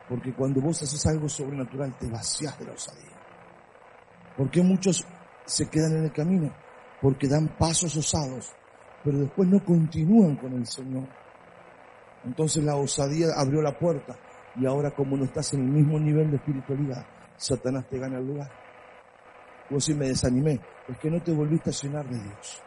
Porque 0.07 0.33
cuando 0.33 0.61
vos 0.61 0.81
haces 0.81 1.05
algo 1.05 1.27
sobrenatural, 1.27 1.93
te 1.97 2.07
vacías 2.07 2.57
de 2.57 2.65
la 2.67 2.71
osadía. 2.71 3.19
¿Por 4.37 4.49
qué 4.49 4.61
muchos 4.61 5.05
se 5.43 5.69
quedan 5.69 5.97
en 5.97 6.03
el 6.05 6.13
camino? 6.13 6.55
Porque 7.01 7.27
dan 7.27 7.49
pasos 7.57 7.93
osados, 7.97 8.53
pero 9.03 9.17
después 9.17 9.49
no 9.49 9.61
continúan 9.61 10.37
con 10.37 10.53
el 10.53 10.65
Señor. 10.65 11.09
Entonces 12.23 12.63
la 12.63 12.77
osadía 12.77 13.33
abrió 13.35 13.61
la 13.61 13.77
puerta 13.77 14.15
y 14.55 14.65
ahora 14.65 14.91
como 14.91 15.17
no 15.17 15.25
estás 15.25 15.53
en 15.53 15.59
el 15.59 15.67
mismo 15.67 15.99
nivel 15.99 16.31
de 16.31 16.37
espiritualidad, 16.37 17.05
Satanás 17.35 17.85
te 17.89 17.99
gana 17.99 18.19
el 18.19 18.27
lugar. 18.27 18.49
Vos 19.69 19.83
sí 19.83 19.93
me 19.93 20.07
desanimé, 20.07 20.61
es 20.87 20.97
que 20.99 21.09
no 21.09 21.21
te 21.21 21.31
volviste 21.31 21.69
a 21.69 21.73
llenar 21.73 22.07
de 22.07 22.19
Dios. 22.21 22.61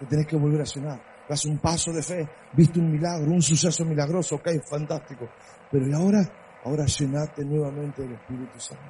Te 0.00 0.06
tenés 0.06 0.26
que 0.26 0.36
volver 0.36 0.60
a 0.60 0.64
llenar. 0.64 1.14
das 1.28 1.44
un 1.46 1.58
paso 1.58 1.90
de 1.92 2.02
fe, 2.02 2.28
viste 2.52 2.78
un 2.78 2.90
milagro, 2.90 3.30
un 3.30 3.40
suceso 3.40 3.84
milagroso, 3.84 4.36
ok, 4.36 4.48
fantástico. 4.68 5.28
Pero 5.70 5.96
ahora, 5.96 6.20
ahora 6.64 6.84
llenate 6.84 7.44
nuevamente 7.44 8.02
del 8.02 8.12
Espíritu 8.12 8.60
Santo. 8.60 8.84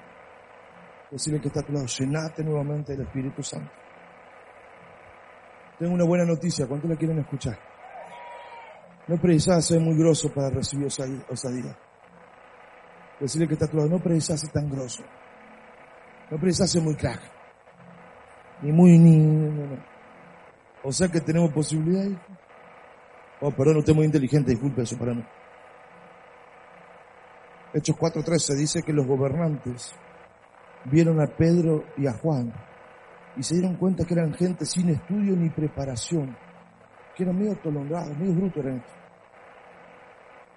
Decirle 1.10 1.40
que 1.40 1.48
está 1.48 1.60
a 1.60 1.62
tu 1.62 1.72
lado, 1.72 1.86
llenate 1.86 2.42
nuevamente 2.42 2.92
del 2.92 3.06
Espíritu 3.06 3.42
Santo. 3.42 3.70
Tengo 5.78 5.94
una 5.94 6.04
buena 6.04 6.24
noticia, 6.24 6.66
¿cuánto 6.66 6.88
la 6.88 6.96
quieren 6.96 7.18
escuchar? 7.18 7.58
No 9.06 9.16
precisas 9.20 9.64
ser 9.66 9.80
muy 9.80 9.96
grosso 9.96 10.32
para 10.32 10.50
recibir 10.50 10.86
osadía. 10.86 11.76
Decirle 13.20 13.46
que 13.46 13.54
está 13.54 13.66
a 13.66 13.68
tu 13.68 13.76
lado, 13.76 13.88
no 13.88 13.98
precisas 13.98 14.40
ser 14.40 14.50
tan 14.50 14.68
grosso. 14.68 15.04
No 16.30 16.38
precisas 16.38 16.70
ser 16.70 16.82
muy 16.82 16.96
crack. 16.96 17.33
Ni 18.62 18.72
muy, 18.72 18.98
ni, 18.98 19.16
no, 19.16 19.66
no. 19.66 19.76
O 20.82 20.92
sea 20.92 21.08
que 21.08 21.20
tenemos 21.20 21.52
posibilidad. 21.52 22.06
Oh, 23.40 23.50
perdón, 23.50 23.78
usted 23.78 23.92
es 23.92 23.96
muy 23.96 24.06
inteligente, 24.06 24.50
disculpe 24.52 24.82
eso 24.82 24.96
para 24.98 25.14
mí. 25.14 25.24
Hechos 27.72 27.96
4.13 27.96 28.54
dice 28.56 28.82
que 28.82 28.92
los 28.92 29.06
gobernantes 29.06 29.94
vieron 30.84 31.20
a 31.20 31.26
Pedro 31.26 31.84
y 31.96 32.06
a 32.06 32.12
Juan 32.12 32.52
y 33.36 33.42
se 33.42 33.54
dieron 33.56 33.74
cuenta 33.76 34.04
que 34.04 34.14
eran 34.14 34.32
gente 34.34 34.64
sin 34.64 34.90
estudio 34.90 35.34
ni 35.34 35.50
preparación, 35.50 36.36
que 37.16 37.24
eran 37.24 37.36
medio 37.36 37.52
atolondrados, 37.52 38.16
medio 38.16 38.34
brutos 38.34 38.64
eran 38.64 38.76
estos. 38.76 38.94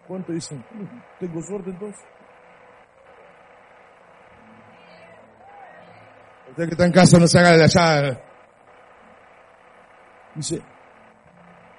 ¿Cuánto 0.07 0.31
dicen? 0.31 0.60
"Mm, 0.60 0.86
Tengo 1.19 1.41
suerte 1.41 1.71
entonces. 1.71 2.05
Usted 6.58 6.70
que 6.70 6.74
está 6.74 6.86
en 6.88 6.91
casa 6.91 7.20
no 7.20 7.28
se 7.28 7.38
haga 7.38 7.56
de 7.56 7.63
allá. 7.65 8.20
Dice, 10.34 10.60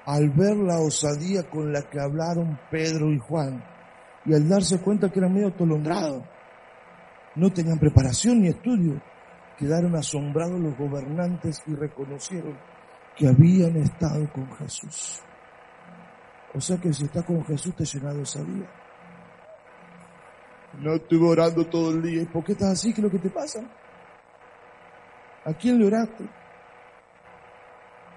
al 0.07 0.31
ver 0.31 0.57
la 0.57 0.79
osadía 0.79 1.51
con 1.51 1.73
la 1.73 1.83
que 1.83 1.99
hablaron 2.01 2.61
Pedro 2.71 3.13
y 3.13 3.19
Juan, 3.19 3.61
y 4.25 4.35
al 4.35 4.49
darse 4.49 4.79
cuenta 4.79 5.11
que 5.11 5.19
eran 5.19 5.35
medio 5.35 5.49
atolondrados, 5.49 6.23
no 7.35 7.53
tenían 7.53 7.81
preparación 7.81 8.41
ni 8.41 8.51
estudio, 8.51 9.03
quedaron 9.59 9.97
asombrados 9.97 10.61
los 10.61 10.79
gobernantes 10.79 11.61
y 11.67 11.75
reconocieron 11.75 12.57
que 13.17 13.27
habían 13.27 13.79
estado 13.79 14.33
con 14.33 14.49
Jesús. 14.59 15.21
O 16.55 16.61
sea 16.61 16.77
que 16.77 16.93
si 16.93 17.07
estás 17.07 17.25
con 17.25 17.45
Jesús 17.45 17.75
te 17.75 17.85
llenas 17.85 18.15
de 18.15 18.23
osadía. 18.23 18.71
No 20.79 20.95
estuve 20.95 21.27
orando 21.27 21.67
todo 21.67 21.91
el 21.91 22.01
día. 22.01 22.23
¿Y 22.23 22.27
por 22.27 22.45
qué 22.45 22.53
estás 22.53 22.75
así? 22.75 22.93
¿Qué 22.93 23.01
es 23.01 23.05
lo 23.05 23.11
que 23.11 23.19
te 23.19 23.31
pasa? 23.31 23.61
¿A 25.45 25.55
quién 25.55 25.79
le 25.79 25.87
oraste? 25.87 26.25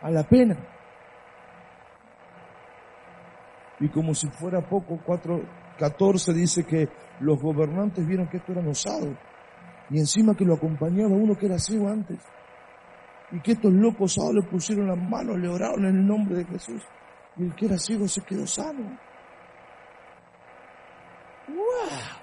A 0.01 0.09
la 0.09 0.23
pena. 0.23 0.57
Y 3.79 3.89
como 3.89 4.13
si 4.13 4.27
fuera 4.29 4.61
poco, 4.61 4.99
4.14 5.05 6.33
dice 6.33 6.63
que 6.63 6.87
los 7.19 7.41
gobernantes 7.41 8.05
vieron 8.05 8.27
que 8.27 8.37
esto 8.37 8.51
era 8.51 8.67
osado. 8.67 9.17
Y 9.89 9.99
encima 9.99 10.35
que 10.35 10.45
lo 10.45 10.53
acompañaba 10.53 11.09
uno 11.09 11.35
que 11.35 11.47
era 11.47 11.57
ciego 11.57 11.89
antes. 11.89 12.19
Y 13.31 13.39
que 13.41 13.53
estos 13.53 13.73
locos 13.73 14.17
osados 14.17 14.35
le 14.35 14.43
pusieron 14.43 14.87
las 14.87 14.97
manos, 14.97 15.39
le 15.39 15.47
oraron 15.47 15.85
en 15.85 15.97
el 15.97 16.07
nombre 16.07 16.35
de 16.35 16.45
Jesús. 16.45 16.81
Y 17.37 17.43
el 17.43 17.55
que 17.55 17.65
era 17.65 17.77
ciego 17.77 18.07
se 18.07 18.21
quedó 18.21 18.45
sano. 18.45 18.97
¡Wow! 21.47 22.20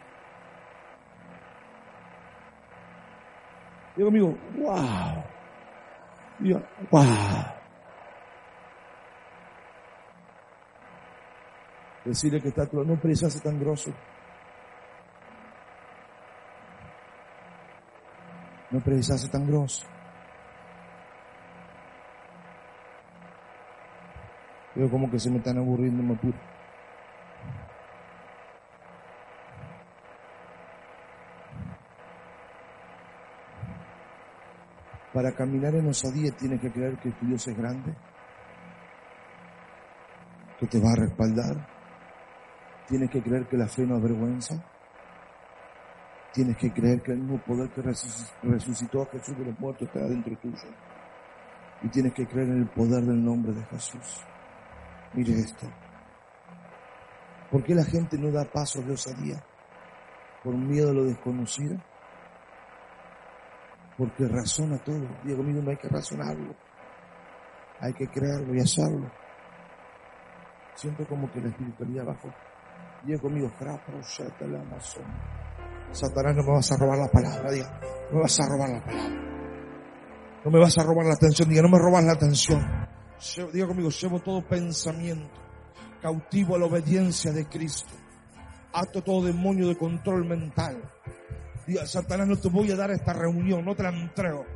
Digo 3.98 4.10
amigo, 4.10 4.38
wow. 4.54 5.24
Diga, 6.38 6.62
wow. 6.88 7.04
Decirle 12.04 12.40
que 12.40 12.50
está 12.50 12.64
todo, 12.64 12.84
no 12.84 12.94
precisas 12.94 13.42
tan 13.42 13.58
grosso. 13.58 13.92
No 18.70 18.78
precisas 18.78 19.28
tan 19.32 19.44
grosso. 19.48 19.84
Veo 24.76 24.88
como 24.88 25.10
que 25.10 25.18
se 25.18 25.28
me 25.28 25.38
están 25.38 25.58
aburriendo, 25.58 26.04
me 26.04 26.14
apuro. 26.14 26.38
Para 35.18 35.32
caminar 35.32 35.74
en 35.74 35.88
osadía 35.88 36.30
tienes 36.30 36.60
que 36.60 36.70
creer 36.70 36.96
que 36.98 37.10
tu 37.10 37.26
Dios 37.26 37.44
es 37.48 37.56
grande, 37.58 37.92
que 40.60 40.66
te 40.68 40.78
va 40.78 40.92
a 40.92 40.94
respaldar. 40.94 41.56
Tienes 42.86 43.10
que 43.10 43.20
creer 43.20 43.48
que 43.48 43.56
la 43.56 43.66
fe 43.66 43.82
no 43.84 43.96
avergüenza. 43.96 44.54
Tienes 46.32 46.56
que 46.56 46.72
creer 46.72 47.02
que 47.02 47.10
el 47.10 47.18
mismo 47.18 47.38
poder 47.38 47.68
que 47.70 47.82
resuc- 47.82 48.30
resucitó 48.44 49.02
a 49.02 49.06
Jesús 49.06 49.36
de 49.36 49.46
los 49.46 49.58
muertos 49.58 49.88
está 49.88 50.06
dentro 50.06 50.36
tuyo. 50.36 50.56
Y 51.82 51.88
tienes 51.88 52.14
que 52.14 52.24
creer 52.24 52.50
en 52.50 52.58
el 52.58 52.68
poder 52.68 53.02
del 53.02 53.24
nombre 53.24 53.52
de 53.52 53.64
Jesús. 53.64 54.22
Mire 55.14 55.34
esto. 55.34 55.66
¿Por 57.50 57.64
qué 57.64 57.74
la 57.74 57.84
gente 57.84 58.16
no 58.16 58.30
da 58.30 58.44
pasos 58.44 58.86
de 58.86 58.92
osadía? 58.92 59.42
¿Por 60.44 60.54
miedo 60.54 60.90
a 60.90 60.94
lo 60.94 61.06
desconocido? 61.06 61.76
Porque 63.98 64.28
razona 64.28 64.78
todo. 64.78 65.06
Diego 65.24 65.42
mío, 65.42 65.60
no 65.60 65.70
hay 65.70 65.76
que 65.76 65.88
razonarlo. 65.88 66.54
Hay 67.80 67.92
que 67.92 68.06
creerlo 68.06 68.54
y 68.54 68.60
hacerlo. 68.60 69.10
Siento 70.74 71.06
como 71.06 71.30
que 71.30 71.40
la 71.40 71.48
espiritualidad 71.48 72.04
bajó. 72.06 72.32
Diego 73.04 73.22
conmigo, 73.22 73.50
la 73.60 74.60
Amazon. 74.60 75.04
Satanás, 75.90 76.36
no 76.36 76.42
me 76.44 76.52
vas 76.52 76.72
a 76.72 76.76
robar 76.76 76.98
la 76.98 77.08
palabra, 77.08 77.50
diga. 77.50 77.80
No 78.10 78.16
me 78.16 78.22
vas 78.22 78.40
a 78.40 78.48
robar 78.48 78.70
la 78.70 78.84
palabra. 78.84 79.28
No 80.44 80.50
me 80.50 80.58
vas 80.60 80.78
a 80.78 80.84
robar 80.84 81.06
la 81.06 81.14
atención, 81.14 81.48
diga, 81.48 81.62
no 81.62 81.68
me 81.68 81.78
robas 81.78 82.04
la 82.04 82.12
atención. 82.12 82.88
Diga 83.52 83.66
conmigo, 83.66 83.90
llevo 83.90 84.20
todo 84.20 84.46
pensamiento 84.46 85.48
cautivo 86.00 86.54
a 86.54 86.58
la 86.58 86.66
obediencia 86.66 87.32
de 87.32 87.46
Cristo. 87.46 87.92
Ato 88.72 89.02
todo 89.02 89.26
demonio 89.26 89.68
de 89.68 89.76
control 89.76 90.26
mental. 90.26 90.82
Diga, 91.68 91.86
Satanás, 91.86 92.26
no 92.26 92.36
te 92.38 92.48
voy 92.48 92.70
a 92.72 92.76
dar 92.76 92.90
esta 92.92 93.12
reunión, 93.12 93.62
no 93.62 93.76
te 93.76 93.82
la 93.82 93.90
entrego. 93.90 94.46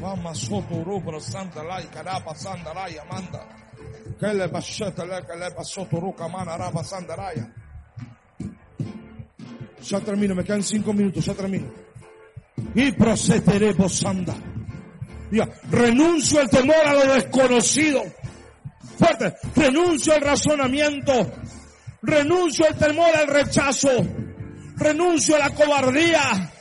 Vamos, 0.00 0.36
soto, 0.40 0.82
rubro, 0.82 1.20
santa, 1.20 1.62
lai, 1.62 1.86
carapa, 1.86 2.34
santa, 2.34 2.74
lai, 2.74 2.98
amanda. 2.98 3.46
Que 4.18 4.34
le 4.34 4.48
bacheta, 4.48 5.04
le, 5.06 5.24
que 5.24 5.36
le 5.36 5.52
pasó, 5.52 5.86
ruca, 5.88 6.26
mana, 6.26 6.56
rapa, 6.56 6.82
santa, 6.82 7.14
raya. 7.14 7.48
Ya 9.82 10.00
termino, 10.00 10.34
me 10.34 10.42
quedan 10.42 10.64
cinco 10.64 10.92
minutos, 10.92 11.24
ya 11.24 11.34
termino. 11.34 11.68
Y 12.74 12.90
procederemos, 12.90 13.96
santa. 13.96 14.34
Diga, 15.30 15.48
renuncio 15.70 16.40
al 16.40 16.50
temor 16.50 16.84
a 16.84 16.92
lo 16.92 17.14
desconocido. 17.14 18.02
Fuerte, 18.98 19.32
renuncio 19.54 20.12
al 20.12 20.22
razonamiento. 20.22 21.12
Renuncio 22.02 22.66
al 22.66 22.76
temor 22.76 23.14
al 23.16 23.28
rechazo. 23.28 24.23
Renuncio 24.76 25.36
a 25.36 25.38
la 25.38 25.50
cobardía. 25.54 26.52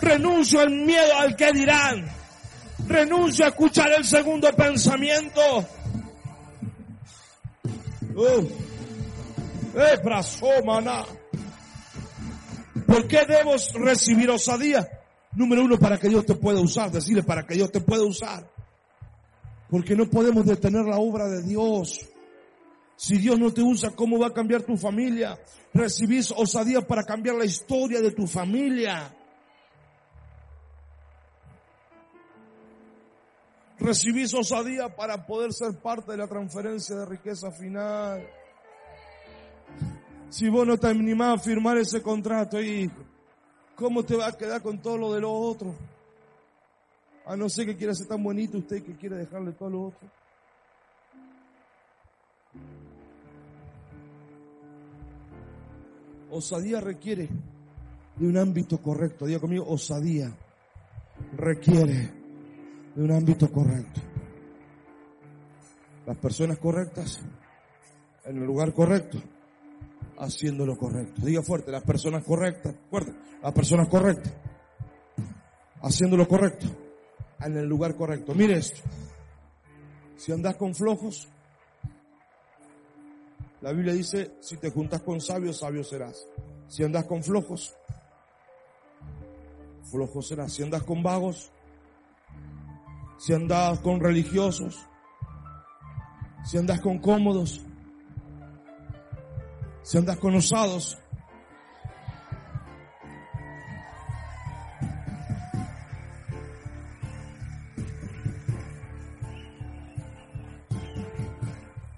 Renuncio 0.00 0.60
al 0.60 0.70
miedo 0.70 1.16
al 1.18 1.36
que 1.36 1.52
dirán. 1.52 2.06
Renuncio 2.86 3.44
a 3.44 3.48
escuchar 3.48 3.90
el 3.96 4.04
segundo 4.04 4.52
pensamiento. 4.52 5.40
Eh. 8.16 8.56
¿Por 12.86 13.06
qué 13.06 13.24
debo 13.24 13.54
recibir 13.74 14.30
osadía? 14.30 14.88
Número 15.32 15.62
uno, 15.62 15.78
para 15.78 15.96
que 15.96 16.08
Dios 16.08 16.26
te 16.26 16.34
pueda 16.34 16.60
usar. 16.60 16.90
Decirle 16.90 17.22
para 17.22 17.46
que 17.46 17.54
Dios 17.54 17.70
te 17.70 17.80
pueda 17.80 18.02
usar. 18.02 18.50
Porque 19.70 19.94
no 19.94 20.06
podemos 20.06 20.44
detener 20.44 20.84
la 20.86 20.98
obra 20.98 21.28
de 21.28 21.42
Dios. 21.42 22.09
Si 23.00 23.16
Dios 23.16 23.38
no 23.38 23.50
te 23.50 23.62
usa, 23.62 23.92
¿cómo 23.92 24.18
va 24.18 24.26
a 24.26 24.34
cambiar 24.34 24.62
tu 24.62 24.76
familia? 24.76 25.38
Recibís 25.72 26.30
osadía 26.32 26.86
para 26.86 27.02
cambiar 27.02 27.34
la 27.34 27.46
historia 27.46 27.98
de 28.02 28.10
tu 28.10 28.26
familia. 28.26 29.10
Recibís 33.78 34.34
osadía 34.34 34.94
para 34.94 35.24
poder 35.26 35.54
ser 35.54 35.78
parte 35.78 36.12
de 36.12 36.18
la 36.18 36.26
transferencia 36.26 36.94
de 36.94 37.06
riqueza 37.06 37.50
final. 37.50 38.22
Si 40.28 40.50
vos 40.50 40.66
no 40.66 40.76
te 40.76 40.88
animás 40.88 41.40
a 41.40 41.42
firmar 41.42 41.78
ese 41.78 42.02
contrato, 42.02 42.60
hijo, 42.60 43.02
¿cómo 43.76 44.04
te 44.04 44.14
va 44.14 44.26
a 44.26 44.36
quedar 44.36 44.60
con 44.60 44.78
todo 44.78 44.98
lo 44.98 45.14
de 45.14 45.22
lo 45.22 45.32
otro? 45.32 45.74
A 47.24 47.34
no 47.34 47.48
ser 47.48 47.64
que 47.64 47.76
quiera 47.78 47.94
ser 47.94 48.08
tan 48.08 48.22
bonito 48.22 48.58
usted 48.58 48.84
que 48.84 48.94
quiere 48.94 49.16
dejarle 49.16 49.52
todo 49.52 49.70
lo 49.70 49.84
otro. 49.84 50.19
Osadía 56.30 56.80
requiere 56.80 57.28
de 58.16 58.26
un 58.26 58.36
ámbito 58.36 58.78
correcto. 58.78 59.26
Diga 59.26 59.40
conmigo, 59.40 59.66
osadía 59.68 60.32
requiere 61.36 62.12
de 62.94 63.02
un 63.02 63.12
ámbito 63.12 63.50
correcto. 63.50 64.00
Las 66.06 66.16
personas 66.16 66.58
correctas 66.58 67.20
en 68.24 68.36
el 68.36 68.44
lugar 68.44 68.72
correcto, 68.72 69.18
haciendo 70.18 70.66
lo 70.66 70.76
correcto. 70.76 71.22
Diga 71.24 71.42
fuerte, 71.42 71.70
las 71.70 71.82
personas 71.82 72.24
correctas, 72.24 72.74
fuerte, 72.90 73.12
las 73.42 73.52
personas 73.52 73.88
correctas, 73.88 74.32
haciendo 75.82 76.16
lo 76.16 76.28
correcto, 76.28 76.66
en 77.40 77.56
el 77.56 77.66
lugar 77.66 77.96
correcto. 77.96 78.34
Mire 78.34 78.58
esto. 78.58 78.82
Si 80.16 80.32
andas 80.32 80.56
con 80.56 80.74
flojos, 80.74 81.28
la 83.60 83.72
Biblia 83.72 83.92
dice, 83.92 84.36
si 84.40 84.56
te 84.56 84.70
juntas 84.70 85.02
con 85.02 85.20
sabios, 85.20 85.58
sabio 85.58 85.84
serás. 85.84 86.26
Si 86.68 86.82
andas 86.82 87.04
con 87.04 87.22
flojos, 87.22 87.74
flojo 89.90 90.22
serás. 90.22 90.52
Si 90.52 90.62
andas 90.62 90.82
con 90.82 91.02
vagos, 91.02 91.50
si 93.18 93.34
andas 93.34 93.80
con 93.80 94.00
religiosos, 94.00 94.78
si 96.44 96.56
andas 96.56 96.80
con 96.80 96.98
cómodos, 96.98 97.60
si 99.82 99.98
andas 99.98 100.16
con 100.18 100.34
osados, 100.34 100.96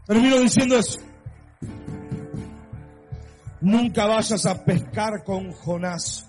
Termino 0.04 0.40
diciendo 0.40 0.76
eso. 0.76 1.11
Nunca 3.62 4.06
vayas 4.06 4.44
a 4.44 4.64
pescar 4.64 5.22
con 5.22 5.52
Jonás. 5.52 6.28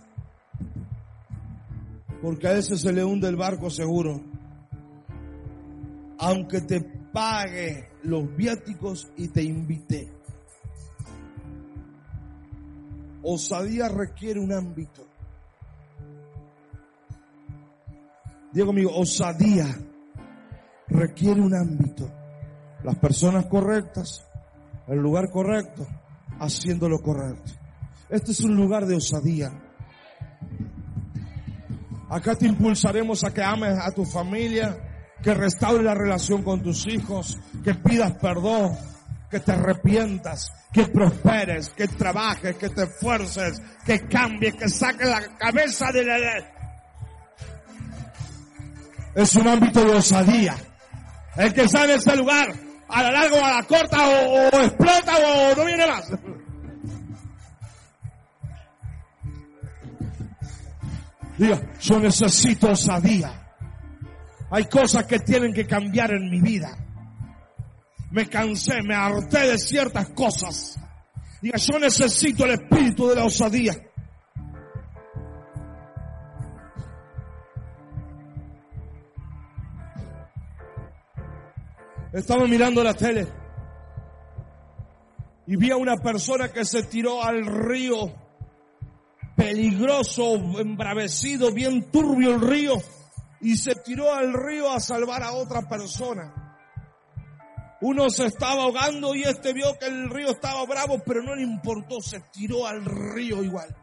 Porque 2.21 2.47
a 2.47 2.53
veces 2.53 2.81
se 2.81 2.93
le 2.93 3.03
hunde 3.03 3.27
el 3.27 3.35
barco 3.35 3.71
seguro. 3.71 4.21
Aunque 6.19 6.61
te 6.61 6.79
pague 7.11 7.89
los 8.03 8.35
viáticos 8.35 9.11
y 9.17 9.29
te 9.29 9.41
invite. 9.41 10.13
Osadía 13.23 13.89
requiere 13.89 14.39
un 14.39 14.53
ámbito. 14.53 15.07
Digo 18.51 18.67
conmigo, 18.67 18.91
osadía 18.95 19.65
requiere 20.87 21.41
un 21.41 21.55
ámbito. 21.55 22.07
Las 22.83 22.95
personas 22.99 23.47
correctas, 23.47 24.23
el 24.87 24.99
lugar 24.99 25.31
correcto, 25.31 25.87
haciendo 26.39 26.89
lo 26.89 26.99
correcto. 26.99 27.51
Este 28.09 28.31
es 28.31 28.41
un 28.41 28.55
lugar 28.55 28.85
de 28.85 28.95
osadía. 28.95 29.51
Acá 32.09 32.35
te 32.35 32.45
impulsaremos 32.45 33.23
a 33.23 33.33
que 33.33 33.41
ames 33.41 33.77
a 33.79 33.91
tu 33.91 34.05
familia, 34.05 34.77
que 35.23 35.33
restaure 35.33 35.83
la 35.83 35.95
relación 35.95 36.43
con 36.43 36.61
tus 36.61 36.85
hijos, 36.85 37.39
que 37.63 37.73
pidas 37.73 38.13
perdón, 38.21 38.77
que 39.31 39.39
te 39.39 39.51
arrepientas, 39.51 40.51
que 40.71 40.85
prosperes, 40.85 41.69
que 41.69 41.87
trabajes, 41.87 42.55
que 42.55 42.69
te 42.69 42.83
esfuerces, 42.83 43.59
que 43.83 44.07
cambies, 44.07 44.53
que 44.55 44.69
saques 44.69 45.09
la 45.09 45.21
cabeza 45.37 45.91
de 45.91 46.05
la... 46.05 46.17
Es 49.15 49.35
un 49.35 49.47
ámbito 49.47 49.83
de 49.83 49.95
osadía. 49.95 50.55
El 51.35 51.51
que 51.51 51.67
sale 51.67 51.93
en 51.93 51.99
ese 51.99 52.15
lugar, 52.15 52.53
a 52.89 53.01
la 53.01 53.11
larga 53.11 53.35
o 53.35 53.43
a 53.43 53.53
la 53.55 53.63
corta, 53.63 54.07
o, 54.07 54.49
o 54.49 54.61
explota 54.61 55.17
o 55.17 55.55
no 55.55 55.65
viene 55.65 55.87
más. 55.87 56.11
Diga, 61.37 61.61
yo 61.79 61.99
necesito 61.99 62.69
osadía. 62.69 63.31
Hay 64.51 64.65
cosas 64.65 65.05
que 65.05 65.19
tienen 65.19 65.53
que 65.53 65.65
cambiar 65.65 66.11
en 66.11 66.29
mi 66.29 66.41
vida. 66.41 66.77
Me 68.11 68.27
cansé, 68.27 68.83
me 68.83 68.95
harté 68.95 69.47
de 69.47 69.57
ciertas 69.57 70.09
cosas. 70.09 70.79
Diga, 71.41 71.57
yo 71.57 71.79
necesito 71.79 72.45
el 72.45 72.51
espíritu 72.51 73.07
de 73.07 73.15
la 73.15 73.25
osadía. 73.25 73.73
Estaba 82.13 82.45
mirando 82.45 82.83
la 82.83 82.93
tele 82.93 83.27
y 85.47 85.55
vi 85.55 85.71
a 85.71 85.75
una 85.75 85.97
persona 85.97 86.49
que 86.49 86.63
se 86.63 86.83
tiró 86.83 87.23
al 87.23 87.45
río 87.45 88.22
peligroso, 89.43 90.35
embravecido, 90.59 91.51
bien 91.51 91.91
turbio 91.91 92.35
el 92.35 92.41
río, 92.41 92.75
y 93.41 93.57
se 93.57 93.75
tiró 93.75 94.13
al 94.13 94.33
río 94.33 94.71
a 94.71 94.79
salvar 94.79 95.21
a 95.21 95.33
otra 95.33 95.67
persona. 95.67 96.33
Uno 97.81 98.09
se 98.09 98.27
estaba 98.27 98.63
ahogando 98.63 99.13
y 99.13 99.23
este 99.23 99.51
vio 99.51 99.77
que 99.77 99.87
el 99.87 100.09
río 100.09 100.29
estaba 100.29 100.65
bravo, 100.65 100.99
pero 101.05 101.21
no 101.21 101.35
le 101.35 101.43
importó, 101.43 101.99
se 101.99 102.21
tiró 102.31 102.65
al 102.65 102.85
río 102.85 103.43
igual. 103.43 103.75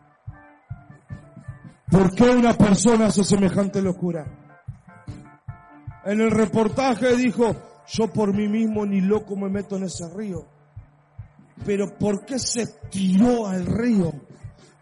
¿Por 1.90 2.14
qué 2.14 2.30
una 2.30 2.54
persona 2.54 3.06
hace 3.06 3.22
semejante 3.22 3.82
locura? 3.82 4.24
En 6.06 6.22
el 6.22 6.30
reportaje 6.30 7.14
dijo, 7.16 7.54
yo 7.86 8.10
por 8.10 8.34
mí 8.34 8.48
mismo 8.48 8.86
ni 8.86 9.02
loco 9.02 9.36
me 9.36 9.50
meto 9.50 9.76
en 9.76 9.84
ese 9.84 10.08
río. 10.08 10.46
Pero 11.66 11.98
¿por 11.98 12.24
qué 12.24 12.38
se 12.38 12.66
tiró 12.90 13.46
al 13.46 13.66
río? 13.66 14.29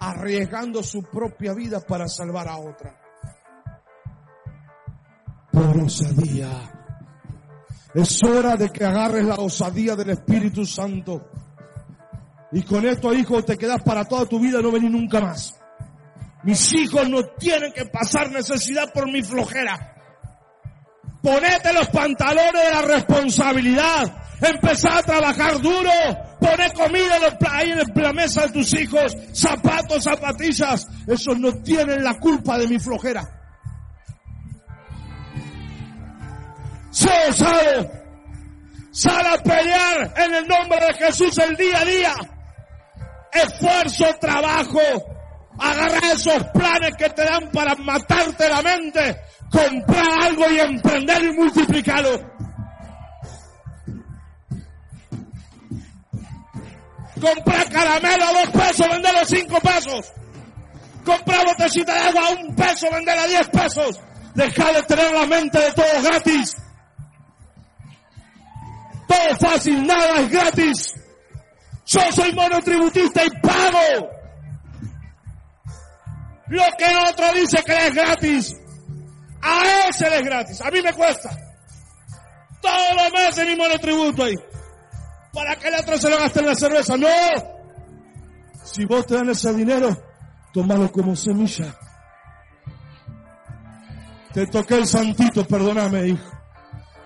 Arriesgando 0.01 0.83
su 0.83 1.03
propia 1.03 1.55
vida 1.55 1.81
para 1.81 2.09
salvar 2.09 2.49
a 2.49 2.59
otra. 2.59 2.95
Por 5.53 5.79
osadía. 5.81 6.51
Es 7.95 8.23
hora 8.23 8.57
de 8.57 8.69
que 8.71 8.85
agarres 8.85 9.25
la 9.25 9.37
osadía 9.37 9.97
del 9.97 10.11
Espíritu 10.11 10.65
Santo. 10.65 11.31
Y 12.53 12.63
con 12.63 12.87
esto, 12.87 13.13
hijo, 13.13 13.43
te 13.45 13.57
quedas 13.57 13.83
para 13.83 14.05
toda 14.05 14.27
tu 14.27 14.39
vida 14.39 14.61
y 14.61 14.63
no 14.63 14.71
venís 14.71 14.91
nunca 14.91 15.21
más. 15.21 15.59
Mis 16.45 16.73
hijos 16.75 17.09
no 17.09 17.25
tienen 17.39 17.73
que 17.73 17.87
pasar 17.87 18.31
necesidad 18.31 18.93
por 18.93 19.11
mi 19.11 19.23
flojera. 19.23 19.95
Ponete 21.23 21.73
los 21.73 21.89
pantalones 21.89 22.65
de 22.65 22.71
la 22.71 22.83
responsabilidad. 22.83 24.17
Empezá 24.41 24.99
a 24.99 25.03
trabajar 25.03 25.61
duro. 25.61 25.91
Poné 26.41 26.71
comida 26.73 27.17
en 27.17 27.37
pla- 27.39 27.51
ahí 27.57 27.71
en 27.73 27.79
la 28.03 28.13
mesa 28.13 28.43
de 28.47 28.53
tus 28.53 28.73
hijos. 28.75 29.17
Zapatos, 29.33 30.05
zapatillas. 30.05 30.87
Esos 31.07 31.39
no 31.39 31.53
tienen 31.63 32.03
la 32.05 32.19
culpa 32.19 32.59
de 32.59 32.69
mi 32.69 32.79
flojera. 32.79 33.29
Sé 36.91 37.11
osado. 37.29 37.91
Sal 38.91 39.27
a 39.27 39.39
pelear 39.43 40.15
en 40.17 40.35
el 40.35 40.49
nombre 40.49 40.79
de 40.87 40.95
Jesús 40.95 41.37
el 41.39 41.57
día 41.57 41.81
a 41.81 41.85
día. 41.85 42.15
Esfuerzo, 43.33 44.07
trabajo. 44.21 44.81
Agarra 45.61 46.13
esos 46.13 46.43
planes 46.55 46.91
que 46.97 47.11
te 47.11 47.25
dan 47.25 47.51
para 47.53 47.75
matarte 47.77 48.49
la 48.49 48.63
mente. 48.63 49.17
Comprar 49.51 50.07
algo 50.23 50.51
y 50.51 50.61
emprender 50.61 51.23
y 51.25 51.33
multiplicarlo. 51.33 52.38
Comprar 57.21 57.69
caramelo 57.71 58.25
a 58.25 58.33
dos 58.33 58.51
pesos, 58.51 58.89
venderlo 58.89 59.21
a 59.21 59.25
cinco 59.25 59.61
pesos. 59.61 60.13
Comprar 61.05 61.47
botecita 61.47 61.95
de 61.95 62.01
agua 62.01 62.29
a 62.29 62.31
un 62.31 62.55
peso, 62.55 62.91
venderla 62.91 63.23
a 63.23 63.29
diez 63.29 63.49
pesos. 63.49 64.01
Deja 64.35 64.73
de 64.73 64.83
tener 64.83 65.13
la 65.13 65.27
mente 65.27 65.59
de 65.59 65.73
todo 65.73 66.03
gratis. 66.03 66.57
Todo 69.09 69.37
fácil, 69.41 69.87
nada 69.87 70.21
es 70.21 70.31
gratis. 70.31 70.95
Yo 71.87 72.01
soy 72.13 72.33
monotributista 72.35 73.25
y 73.25 73.31
pago. 73.41 74.11
Lo 76.49 76.65
que 76.79 76.97
otro 77.11 77.33
dice 77.33 77.63
que 77.65 77.87
es 77.87 77.95
gratis. 77.95 78.57
A 79.41 79.89
ese 79.89 80.11
le 80.11 80.17
es 80.17 80.25
gratis. 80.25 80.61
A 80.61 80.71
mí 80.71 80.83
me 80.83 80.93
cuesta. 80.93 81.31
Todos 82.61 82.95
los 82.97 83.13
meses 83.13 83.47
mi 83.47 83.57
monotributo 83.57 84.25
ahí. 84.25 84.35
Para 85.39 85.55
que 85.55 85.69
el 85.69 85.75
otro 85.77 85.97
se 85.97 86.11
lo 86.11 86.19
gaste 86.19 86.41
en 86.41 86.47
la 86.47 86.55
cerveza. 86.57 86.97
No. 86.97 87.07
Si 88.65 88.85
vos 88.87 89.07
te 89.07 89.15
dan 89.15 89.31
ese 89.31 89.53
dinero, 89.53 89.97
tomalo 90.53 90.91
como 90.91 91.15
semilla. 91.15 91.79
Te 94.35 94.49
toqué 94.49 94.79
el 94.79 94.87
santito, 94.89 95.47
perdóname, 95.47 96.09
hijo. 96.09 96.29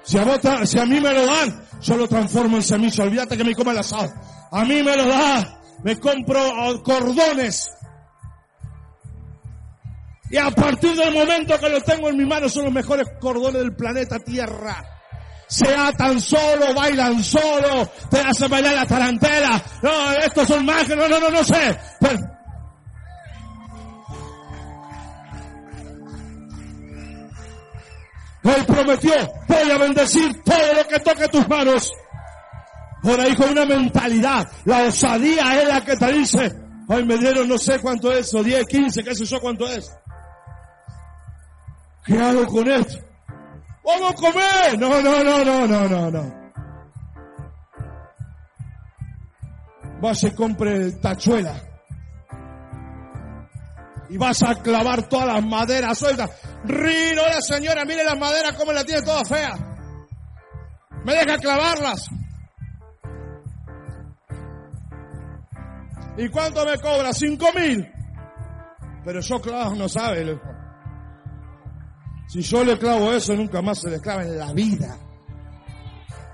Si 0.02 0.16
a, 0.16 0.24
vos 0.24 0.40
si 0.64 0.78
a 0.78 0.86
mí 0.86 0.98
me 0.98 1.12
lo 1.12 1.26
dan, 1.26 1.62
yo 1.82 1.96
lo 1.98 2.08
transformo 2.08 2.56
en 2.56 2.62
semilla. 2.62 3.04
Olvídate 3.04 3.36
que 3.36 3.44
me 3.44 3.54
come 3.54 3.72
el 3.72 3.78
asado. 3.78 4.10
A 4.50 4.64
mí 4.64 4.82
me 4.82 4.96
lo 4.96 5.08
da. 5.08 5.60
Me 5.84 6.00
compro 6.00 6.40
cordones. 6.82 7.70
Y 10.30 10.38
a 10.38 10.50
partir 10.50 10.96
del 10.96 11.12
momento 11.12 11.58
que 11.58 11.68
los 11.68 11.84
tengo 11.84 12.08
en 12.08 12.16
mi 12.16 12.24
mano 12.24 12.48
son 12.48 12.64
los 12.64 12.72
mejores 12.72 13.06
cordones 13.20 13.60
del 13.60 13.76
planeta 13.76 14.18
Tierra. 14.20 15.01
Se 15.52 15.68
atan 15.68 16.18
solo, 16.18 16.72
bailan 16.74 17.22
solo, 17.22 17.86
te 18.10 18.18
hacen 18.20 18.48
bailar 18.50 18.72
la 18.74 18.86
tarantela. 18.86 19.62
No, 19.82 20.12
estos 20.12 20.48
son 20.48 20.64
mágicos, 20.64 20.96
no, 20.96 21.06
no, 21.08 21.20
no, 21.20 21.28
no 21.28 21.44
sé. 21.44 21.78
Pero- 22.00 22.18
Él 28.44 28.64
prometió, 28.66 29.12
Voy 29.46 29.70
a 29.70 29.76
bendecir 29.78 30.42
todo 30.42 30.74
lo 30.74 30.88
que 30.88 30.98
toque 31.00 31.28
tus 31.28 31.46
manos. 31.46 31.92
Ahora, 33.04 33.28
hijo, 33.28 33.44
una 33.44 33.66
mentalidad. 33.66 34.48
La 34.64 34.84
osadía 34.84 35.60
es 35.60 35.68
la 35.68 35.84
que 35.84 35.96
te 35.98 36.12
dice, 36.12 36.50
ay, 36.88 37.04
me 37.04 37.18
dieron 37.18 37.46
no 37.46 37.58
sé 37.58 37.78
cuánto 37.78 38.10
es, 38.10 38.34
o 38.34 38.42
10, 38.42 38.64
15, 38.66 39.04
qué 39.04 39.14
sé 39.14 39.26
yo 39.26 39.38
cuánto 39.38 39.68
es. 39.68 39.92
¿Qué 42.06 42.18
hago 42.18 42.46
con 42.46 42.70
esto? 42.70 43.11
Vamos 43.84 44.12
a 44.12 44.14
comer. 44.14 44.78
No, 44.78 45.02
no, 45.02 45.24
no, 45.24 45.44
no, 45.44 45.66
no, 45.66 45.88
no, 45.88 46.10
no. 46.10 46.42
Vaya 50.00 50.28
y 50.28 50.34
compre 50.34 50.92
tachuela. 50.92 51.54
Y 54.08 54.18
vas 54.18 54.42
a 54.42 54.56
clavar 54.56 55.08
todas 55.08 55.26
las 55.34 55.44
maderas 55.44 55.98
sueltas. 55.98 56.30
Rino, 56.64 57.22
la 57.22 57.40
señora, 57.40 57.84
mire 57.84 58.04
las 58.04 58.18
maderas 58.18 58.54
como 58.56 58.72
la 58.72 58.84
tiene 58.84 59.02
toda 59.02 59.24
fea. 59.24 59.54
Me 61.04 61.14
deja 61.14 61.38
clavarlas. 61.38 62.08
¿Y 66.16 66.28
cuánto 66.28 66.64
me 66.66 66.78
cobra? 66.78 67.12
Cinco 67.12 67.46
mil. 67.54 67.88
Pero 69.04 69.20
yo 69.20 69.40
clavo, 69.40 69.74
no 69.74 69.88
sabe. 69.88 70.38
Si 72.32 72.40
yo 72.40 72.64
le 72.64 72.78
clavo 72.78 73.12
eso, 73.12 73.34
nunca 73.34 73.60
más 73.60 73.80
se 73.80 73.90
le 73.90 74.00
clava 74.00 74.22
en 74.22 74.38
la 74.38 74.54
vida. 74.54 74.96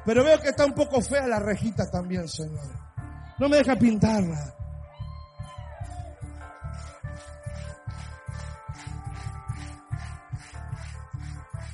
Pero 0.06 0.22
veo 0.22 0.40
que 0.40 0.50
está 0.50 0.64
un 0.64 0.72
poco 0.72 1.00
fea 1.00 1.26
la 1.26 1.40
rejita 1.40 1.90
también, 1.90 2.28
Señor. 2.28 2.70
No 3.36 3.48
me 3.48 3.56
deja 3.56 3.74
pintarla. 3.74 4.54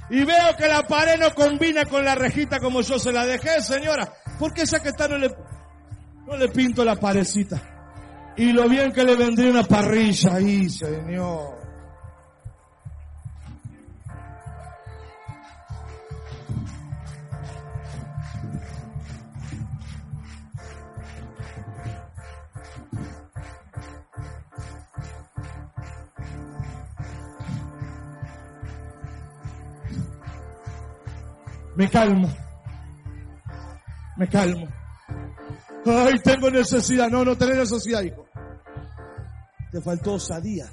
Y 0.09 0.25
veo 0.25 0.57
que 0.57 0.69
la 0.69 0.85
pared 0.85 1.21
no 1.21 1.35
combina 1.35 1.85
con 1.85 2.03
la 2.03 2.15
rejita 2.15 2.61
como 2.61 2.81
yo 2.81 2.99
se 2.99 3.13
la 3.13 3.27
dejé, 3.27 3.61
señora. 3.61 4.11
¿Por 4.39 4.55
qué 4.55 4.63
esa 4.63 4.81
que 4.81 4.89
está 4.89 5.07
no 5.07 5.19
le, 5.19 5.37
no 6.27 6.35
le 6.35 6.49
pinto 6.49 6.83
la 6.83 6.97
parecita? 6.97 7.61
Y 8.39 8.53
lo 8.53 8.71
bien 8.71 8.91
que 8.91 9.05
le 9.05 9.17
vendría 9.17 9.51
una 9.51 9.65
parrilla 9.65 10.37
ahí, 10.37 10.71
señor. 10.71 11.64
Me 31.77 31.89
calmo. 31.91 32.29
Me 34.17 34.29
calmo. 34.29 34.69
Ay, 35.87 36.19
tengo 36.23 36.51
necesidad. 36.51 37.11
No, 37.11 37.25
no 37.25 37.37
tenés 37.37 37.57
necesidad, 37.57 38.03
hijo. 38.03 38.27
Te 39.73 39.81
faltó 39.81 40.15
osadía. 40.15 40.67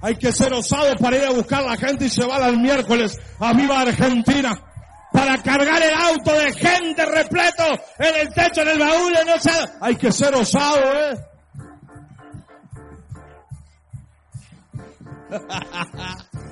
Hay 0.00 0.14
que 0.14 0.30
ser 0.30 0.52
osado 0.52 0.94
para 1.00 1.16
ir 1.16 1.24
a 1.24 1.30
buscar 1.30 1.64
a 1.64 1.70
la 1.70 1.76
gente 1.76 2.04
y 2.04 2.08
llevarla 2.08 2.48
el 2.48 2.58
miércoles 2.58 3.18
a 3.40 3.52
Viva 3.52 3.80
Argentina. 3.80 4.65
Para 5.26 5.42
cargar 5.42 5.82
el 5.82 5.92
auto 5.92 6.32
de 6.38 6.52
gente 6.52 7.04
repleto 7.04 7.64
en 7.98 8.14
el 8.14 8.32
techo, 8.32 8.62
en 8.62 8.68
el 8.68 8.78
baúl, 8.78 9.12
no 9.26 9.40
sé. 9.40 9.50
Hay 9.80 9.96
que 9.96 10.12
ser 10.12 10.32
osado, 10.36 10.78
eh. 10.94 11.16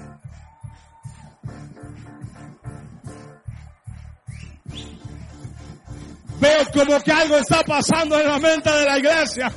Veo 6.41 6.65
como 6.73 7.01
que 7.01 7.13
algo 7.13 7.37
está 7.37 7.63
pasando 7.63 8.19
en 8.19 8.27
la 8.27 8.41
mente 8.41 8.73
de 8.73 8.85
la 8.87 8.99
iglesia. 8.99 9.53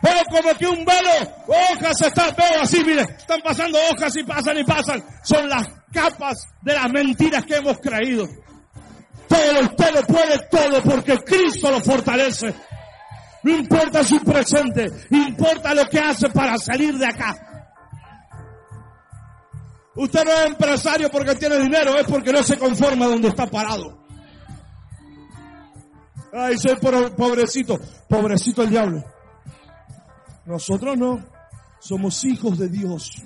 Veo 0.00 0.24
como 0.30 0.54
que 0.56 0.66
un 0.66 0.82
velo, 0.82 1.10
hojas 1.46 2.00
están, 2.00 2.34
veo 2.34 2.62
así, 2.62 2.82
mire, 2.82 3.02
están 3.02 3.42
pasando 3.42 3.78
hojas 3.90 4.16
y 4.16 4.24
pasan 4.24 4.56
y 4.56 4.64
pasan. 4.64 5.04
Son 5.22 5.46
las 5.46 5.68
capas 5.92 6.48
de 6.62 6.72
las 6.72 6.90
mentiras 6.90 7.44
que 7.44 7.56
hemos 7.56 7.78
creído. 7.78 8.26
Todo 9.32 9.60
usted 9.62 9.94
lo 9.94 10.02
puede 10.02 10.38
todo 10.50 10.82
porque 10.82 11.16
Cristo 11.24 11.70
lo 11.70 11.80
fortalece. 11.80 12.54
No 13.42 13.56
importa 13.56 14.04
su 14.04 14.20
presente, 14.20 14.86
importa 15.10 15.74
lo 15.74 15.88
que 15.88 15.98
hace 15.98 16.28
para 16.28 16.58
salir 16.58 16.96
de 16.98 17.06
acá. 17.06 17.34
Usted 19.94 20.24
no 20.24 20.30
es 20.30 20.46
empresario 20.46 21.10
porque 21.10 21.34
tiene 21.34 21.58
dinero, 21.58 21.96
es 21.98 22.06
porque 22.06 22.32
no 22.32 22.42
se 22.42 22.56
conforma 22.58 23.06
donde 23.06 23.28
está 23.28 23.46
parado. 23.46 23.98
Ay, 26.32 26.56
soy 26.56 26.76
po- 26.76 27.14
pobrecito, 27.16 27.78
pobrecito 28.08 28.62
el 28.62 28.70
diablo. 28.70 29.04
Nosotros 30.46 30.96
no, 30.96 31.22
somos 31.80 32.24
hijos 32.24 32.58
de 32.58 32.68
Dios. 32.68 33.22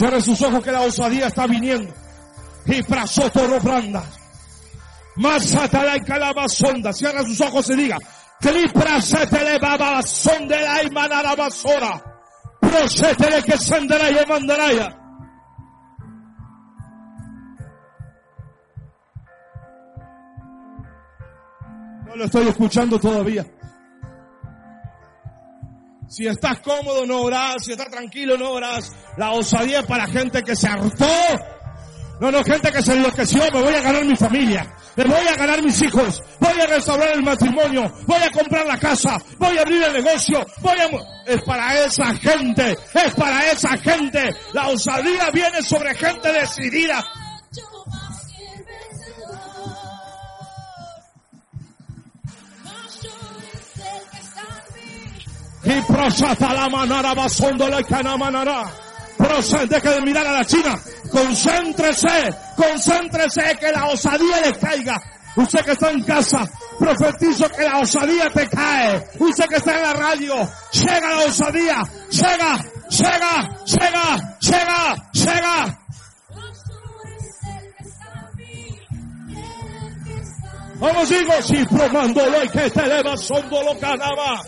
Cierre 0.00 0.22
sus 0.22 0.40
ojos 0.40 0.64
que 0.64 0.72
la 0.72 0.80
osadía 0.80 1.26
está 1.26 1.46
viniendo. 1.46 1.92
Y 2.64 2.82
prasoto 2.84 3.46
robranda. 3.46 4.02
Masatala 5.16 5.98
y 5.98 6.00
calabazonda. 6.00 6.90
Cierra 6.90 7.22
sus 7.22 7.38
ojos 7.42 7.68
y 7.68 7.74
diga. 7.74 7.98
Clipra 8.40 9.02
se 9.02 9.26
te 9.26 9.44
le 9.44 9.58
baba 9.58 10.00
sonde 10.00 10.58
la 10.58 10.82
y 10.84 10.88
manara 10.88 11.34
basora. 11.34 12.02
Prosetele 12.62 13.42
que 13.42 13.58
senderaya 13.58 14.24
mandaraya. 14.24 14.96
No 22.06 22.16
lo 22.16 22.24
estoy 22.24 22.48
escuchando 22.48 22.98
todavía. 22.98 23.44
Si 26.10 26.26
estás 26.26 26.58
cómodo, 26.58 27.06
no 27.06 27.22
orás. 27.22 27.64
Si 27.64 27.70
estás 27.70 27.88
tranquilo, 27.88 28.36
no 28.36 28.50
orás. 28.50 28.90
La 29.16 29.30
osadía 29.30 29.78
es 29.78 29.86
para 29.86 30.08
gente 30.08 30.42
que 30.42 30.56
se 30.56 30.66
hartó. 30.66 31.06
No, 32.20 32.32
no, 32.32 32.42
gente 32.42 32.72
que 32.72 32.82
se 32.82 32.94
enloqueció. 32.94 33.44
Me 33.52 33.62
voy 33.62 33.74
a 33.74 33.80
ganar 33.80 34.04
mi 34.04 34.16
familia. 34.16 34.74
Me 34.96 35.04
voy 35.04 35.28
a 35.28 35.36
ganar 35.36 35.62
mis 35.62 35.80
hijos. 35.82 36.20
Voy 36.40 36.60
a 36.60 36.66
restaurar 36.66 37.12
el 37.12 37.22
matrimonio. 37.22 37.92
Voy 38.06 38.20
a 38.20 38.30
comprar 38.32 38.66
la 38.66 38.76
casa. 38.76 39.22
Voy 39.38 39.56
a 39.56 39.60
abrir 39.60 39.84
el 39.84 39.92
negocio. 40.04 40.44
Voy 40.60 40.78
a... 40.80 41.32
Es 41.32 41.42
para 41.42 41.84
esa 41.84 42.12
gente. 42.16 42.76
Es 42.92 43.14
para 43.14 43.48
esa 43.52 43.78
gente. 43.78 44.34
La 44.52 44.66
osadía 44.68 45.30
viene 45.32 45.62
sobre 45.62 45.94
gente 45.94 46.32
decidida. 46.32 47.04
Y 55.62 55.80
prosata 55.82 56.54
la 56.54 56.68
manara 56.68 57.14
basondo 57.14 57.68
la 57.68 57.82
canamanara. 57.82 58.70
Deje 59.68 59.90
de 59.90 60.00
mirar 60.00 60.26
a 60.26 60.32
la 60.32 60.44
China. 60.44 60.78
Concéntrese, 61.10 62.34
concéntrese 62.56 63.56
que 63.58 63.70
la 63.70 63.88
osadía 63.88 64.40
le 64.40 64.52
caiga. 64.58 65.00
Usted 65.36 65.60
que 65.64 65.72
está 65.72 65.90
en 65.90 66.02
casa, 66.02 66.40
profetizo 66.78 67.48
que 67.50 67.62
la 67.62 67.78
osadía 67.78 68.28
te 68.30 68.48
cae. 68.48 69.04
Usted 69.18 69.46
que 69.46 69.56
está 69.56 69.76
en 69.76 69.82
la 69.82 69.92
radio, 69.92 70.34
llega 70.72 71.10
la 71.10 71.24
osadía, 71.24 71.82
llega, 72.10 72.64
llega, 72.88 73.48
llega, 73.64 74.38
llega, 74.40 75.10
llega. 75.12 75.80
Vamos 80.80 81.10
hijos, 81.10 81.46
si 81.46 81.64
promandolo 81.66 82.44
y 82.44 82.48
que 82.48 82.70
te 82.70 82.80
eleva 82.80 83.16
sondolo 83.16 83.78
canaba. 83.78 84.40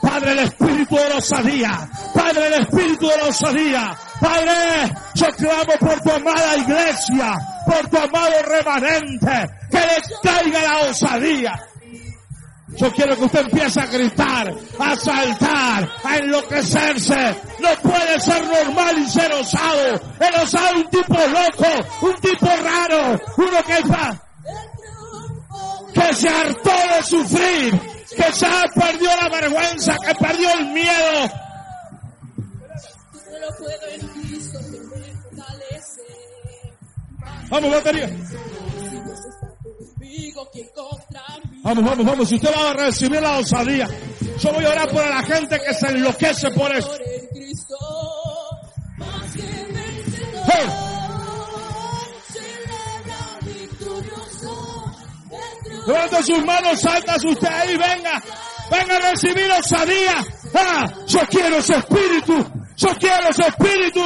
Padre, 0.00 0.32
el 0.32 0.38
espíritu 0.40 0.96
de 0.96 1.08
la 1.08 1.16
osadía. 1.16 1.88
Padre, 2.14 2.46
el 2.48 2.54
espíritu 2.62 3.08
de 3.08 3.16
la 3.16 3.24
osadía. 3.26 3.96
Padre, 4.20 4.92
yo 5.14 5.26
clamo 5.36 5.72
por 5.80 6.00
tu 6.00 6.10
amada 6.10 6.56
iglesia, 6.56 7.36
por 7.66 7.88
tu 7.88 7.96
amado 7.98 8.32
remanente, 8.46 9.50
que 9.70 9.78
le 9.78 10.02
caiga 10.22 10.62
la 10.62 10.78
osadía. 10.90 11.52
Yo 12.76 12.92
quiero 12.92 13.16
que 13.16 13.24
usted 13.24 13.40
empiece 13.40 13.80
a 13.80 13.86
gritar, 13.86 14.54
a 14.78 14.96
saltar, 14.96 15.88
a 16.04 16.16
enloquecerse. 16.18 17.40
No 17.60 17.68
puede 17.90 18.20
ser 18.20 18.44
normal 18.46 18.98
y 18.98 19.08
ser 19.08 19.32
osado. 19.32 20.00
El 20.20 20.34
osado 20.42 20.66
es 20.66 20.74
un 20.74 20.90
tipo 20.90 21.14
loco, 21.14 21.86
un 22.02 22.14
tipo 22.20 22.46
raro, 22.46 23.20
uno 23.38 23.62
que, 23.66 23.88
pa- 23.88 24.16
que 25.94 26.14
se 26.14 26.28
hartó 26.28 26.70
de 26.70 27.02
sufrir, 27.02 27.80
que 28.16 28.32
ya 28.32 28.64
perdió 28.74 29.10
la 29.16 29.28
vergüenza, 29.28 29.96
que 30.04 30.14
perdió 30.14 30.52
el 30.58 30.66
miedo. 30.72 31.30
Vamos, 37.50 37.70
batería. 37.70 38.10
Vamos, 41.62 41.84
vamos, 41.84 42.06
vamos. 42.06 42.28
Si 42.28 42.36
usted 42.36 42.50
va 42.54 42.70
a 42.70 42.74
recibir 42.74 43.20
la 43.20 43.38
osadía, 43.38 43.88
yo 44.38 44.52
voy 44.52 44.64
a 44.64 44.70
orar 44.70 44.88
por 44.90 45.06
la 45.06 45.22
gente 45.22 45.58
que 45.58 45.74
se 45.74 45.86
enloquece 45.88 46.50
por 46.50 46.74
eso. 46.74 46.92
Hey. 50.50 50.97
Levanta 55.88 56.22
sus 56.22 56.44
manos 56.44 56.84
altas 56.84 57.24
usted 57.24 57.48
ahí, 57.48 57.74
venga. 57.78 58.22
Venga 58.70 58.96
a 58.96 59.10
recibir 59.10 59.50
osadía. 59.50 60.22
Ah, 60.54 60.84
yo 61.06 61.20
quiero 61.30 61.56
ese 61.56 61.76
espíritu. 61.76 62.46
Yo 62.76 62.88
quiero 63.00 63.30
ese 63.30 63.42
espíritu. 63.48 64.04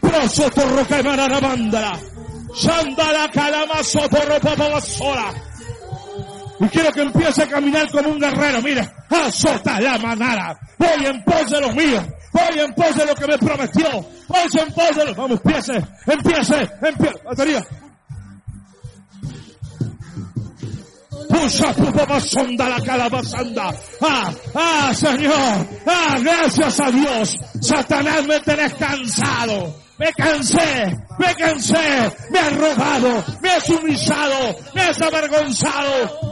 Proso 0.00 0.50
torro 0.50 0.84
que 0.88 1.02
manara 1.04 1.40
mandala. 1.40 2.00
Shandala 2.52 3.28
calama 3.32 3.84
sotorro 3.84 4.40
papabasola. 4.40 5.32
Y 6.58 6.68
quiero 6.70 6.90
que 6.90 7.02
empiece 7.02 7.44
a 7.44 7.48
caminar 7.48 7.88
como 7.92 8.08
un 8.08 8.18
guerrero. 8.18 8.60
Mira, 8.60 8.92
azota 9.08 9.78
la 9.78 9.98
manara. 9.98 10.58
Voy 10.78 11.06
en 11.06 11.22
pos 11.22 11.48
de 11.48 11.60
lo 11.60 11.72
mío. 11.74 12.04
Voy 12.32 12.58
en 12.58 12.74
pos 12.74 12.96
de 12.96 13.06
lo 13.06 13.14
que 13.14 13.26
me 13.28 13.38
prometió. 13.38 13.88
Voy 14.26 14.48
en 14.60 14.72
pos 14.72 14.96
de 14.96 15.04
lo... 15.04 15.14
Vamos, 15.14 15.40
empiece, 15.44 15.74
empiece, 16.06 16.70
empiece. 16.82 17.87
Pusa 21.28 21.74
tu 21.74 21.92
papá 21.92 22.20
sonda 22.20 22.68
la 22.68 22.80
calabazanda. 22.80 23.74
Ah, 24.00 24.32
ah, 24.54 24.92
Señor. 24.94 25.66
Ah, 25.86 26.16
gracias 26.22 26.80
a 26.80 26.90
Dios. 26.90 27.36
Satanás 27.60 28.24
me 28.26 28.40
tenés 28.40 28.74
cansado. 28.74 29.88
Me 29.98 30.12
cansé, 30.12 30.96
me 31.18 31.34
cansé, 31.34 32.12
me 32.30 32.38
has 32.38 32.56
robado, 32.56 33.24
me 33.42 33.50
has 33.50 33.68
humillado, 33.68 34.56
me 34.72 34.82
has 34.82 35.02
avergonzado. 35.02 36.28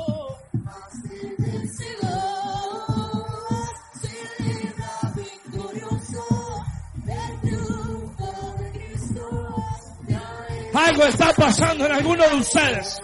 Algo 10.73 11.05
está 11.07 11.33
pasando 11.33 11.87
en 11.87 11.93
alguno 11.93 12.29
de 12.29 12.35
ustedes. 12.37 13.01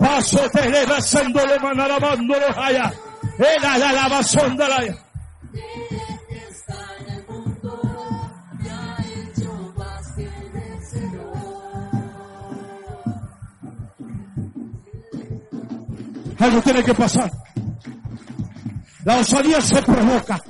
Paso 0.00 0.48
te 0.50 0.66
eleva 0.66 0.96
haciéndolo 0.96 1.60
manarabándolo 1.60 2.46
allá. 2.56 2.90
Era 3.38 3.78
la 3.78 3.92
lavazón 3.92 4.56
de 4.56 4.68
la... 4.68 4.76
Algo 16.38 16.62
tiene 16.62 16.82
que 16.82 16.94
pasar. 16.94 17.30
La 19.04 19.16
osadía 19.18 19.60
se 19.60 19.82
provoca. 19.82 20.40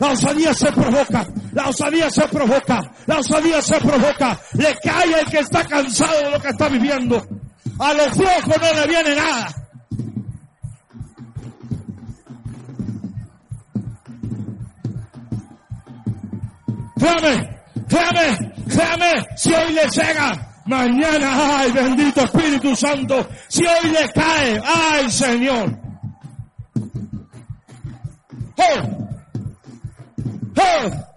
La 0.00 0.10
osadía 0.10 0.52
se 0.52 0.72
provoca. 0.72 1.26
La 1.52 1.68
osadía 1.68 2.10
se 2.10 2.26
provoca. 2.26 2.80
La 3.06 3.18
osadía 3.18 3.62
se 3.62 3.78
provoca. 3.78 4.40
Le 4.54 4.76
cae 4.82 5.20
el 5.20 5.26
que 5.26 5.38
está 5.38 5.64
cansado 5.64 6.24
de 6.24 6.30
lo 6.32 6.40
que 6.40 6.48
está 6.48 6.68
viviendo. 6.68 7.24
A 7.80 7.94
los 7.94 8.08
flojos 8.10 8.58
no 8.60 8.72
le 8.74 8.86
viene 8.86 9.16
nada. 9.16 9.54
Clame, 16.98 17.62
clame, 17.88 18.52
clame. 18.68 19.26
Si 19.34 19.54
hoy 19.54 19.72
le 19.72 19.88
llega, 19.88 20.62
mañana, 20.66 21.58
ay, 21.58 21.72
bendito 21.72 22.20
Espíritu 22.20 22.76
Santo. 22.76 23.26
Si 23.48 23.64
hoy 23.64 23.90
le 23.90 24.12
cae, 24.12 24.60
ay, 24.62 25.10
Señor. 25.10 25.80
¡Oh! 28.58 29.08
¡Oh! 30.58 31.09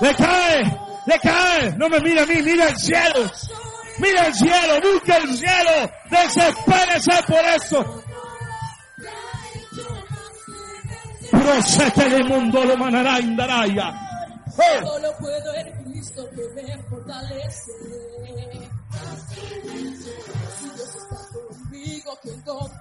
¡Le 0.00 0.14
cae! 0.14 0.78
¡Le 1.06 1.18
cae! 1.20 1.72
No 1.76 1.88
me 1.88 2.00
mire 2.00 2.20
a 2.20 2.26
mí, 2.26 2.42
mira 2.42 2.68
el 2.68 2.76
cielo. 2.76 3.30
Mira 3.98 4.26
el 4.26 4.34
cielo, 4.34 4.80
busca 4.82 5.16
el 5.16 5.36
cielo. 5.36 5.90
Desespérese 6.10 7.22
por 7.26 7.44
eso. 7.44 8.02
Procete 11.30 12.06
el 12.06 12.24
mundo 12.24 12.64
lo 12.64 12.76
manará 12.76 13.20
indaraya. 13.20 13.92
Solo 14.82 15.12
puedo 15.18 15.54
en 15.54 15.84
Cristo 15.84 16.28
que 16.30 16.62
me 16.62 16.82
fortalece. 16.84 17.72
Si 19.34 20.68
Dios 20.70 20.96
está 20.96 21.18
conmigo, 21.32 22.18
¿quién 22.22 22.40
contra 22.42 22.75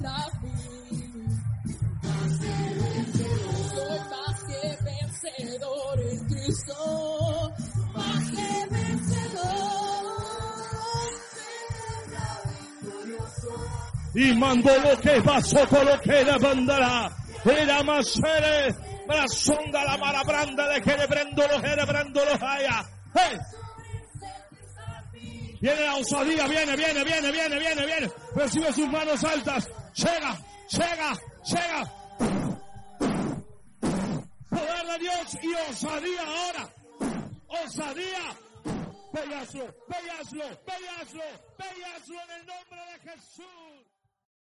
y 14.16 14.34
mandó 14.34 14.72
lo 14.80 15.00
que 15.00 15.22
pasó 15.22 15.68
con 15.68 15.86
lo 15.86 16.00
que 16.00 16.24
le 16.24 16.40
mandará. 16.40 17.12
Era 17.44 17.84
más 17.84 18.08
sere, 18.08 18.74
la 19.08 19.28
sonda 19.28 19.84
la 19.84 19.98
marabranda 19.98 20.68
de 20.70 20.82
que 20.82 20.98
le 20.98 21.08
prendo 21.08 21.48
lo 21.48 21.62
que 21.62 21.76
le 21.76 21.86
prendo 21.86 22.26
lo 22.26 22.48
haya. 22.48 22.84
¡Hey! 23.14 23.38
Viene 25.62 25.82
la 25.82 25.96
osadía, 25.96 26.48
viene, 26.48 26.76
viene, 26.76 27.04
viene, 27.04 27.32
viene, 27.32 27.60
viene, 27.60 27.86
viene. 27.86 28.12
Recibe 28.36 28.74
sus 28.74 28.88
manos 28.88 29.24
altas. 29.24 29.70
Llega, 29.96 30.38
llega, 30.70 31.14
llega. 31.46 31.94
Poder 34.50 34.88
de 34.88 35.00
Dios 35.00 35.38
y 35.42 35.72
osadía 35.72 36.22
ahora. 36.22 36.70
Osadía. 37.48 38.46
Hazlo, 41.06 41.24
ve 41.58 41.66
y 41.78 41.84
hazlo 41.84 42.16
en 42.24 42.32
el 42.32 42.46
nombre 42.48 42.82
de 42.92 43.12
Jesús. 43.12 43.65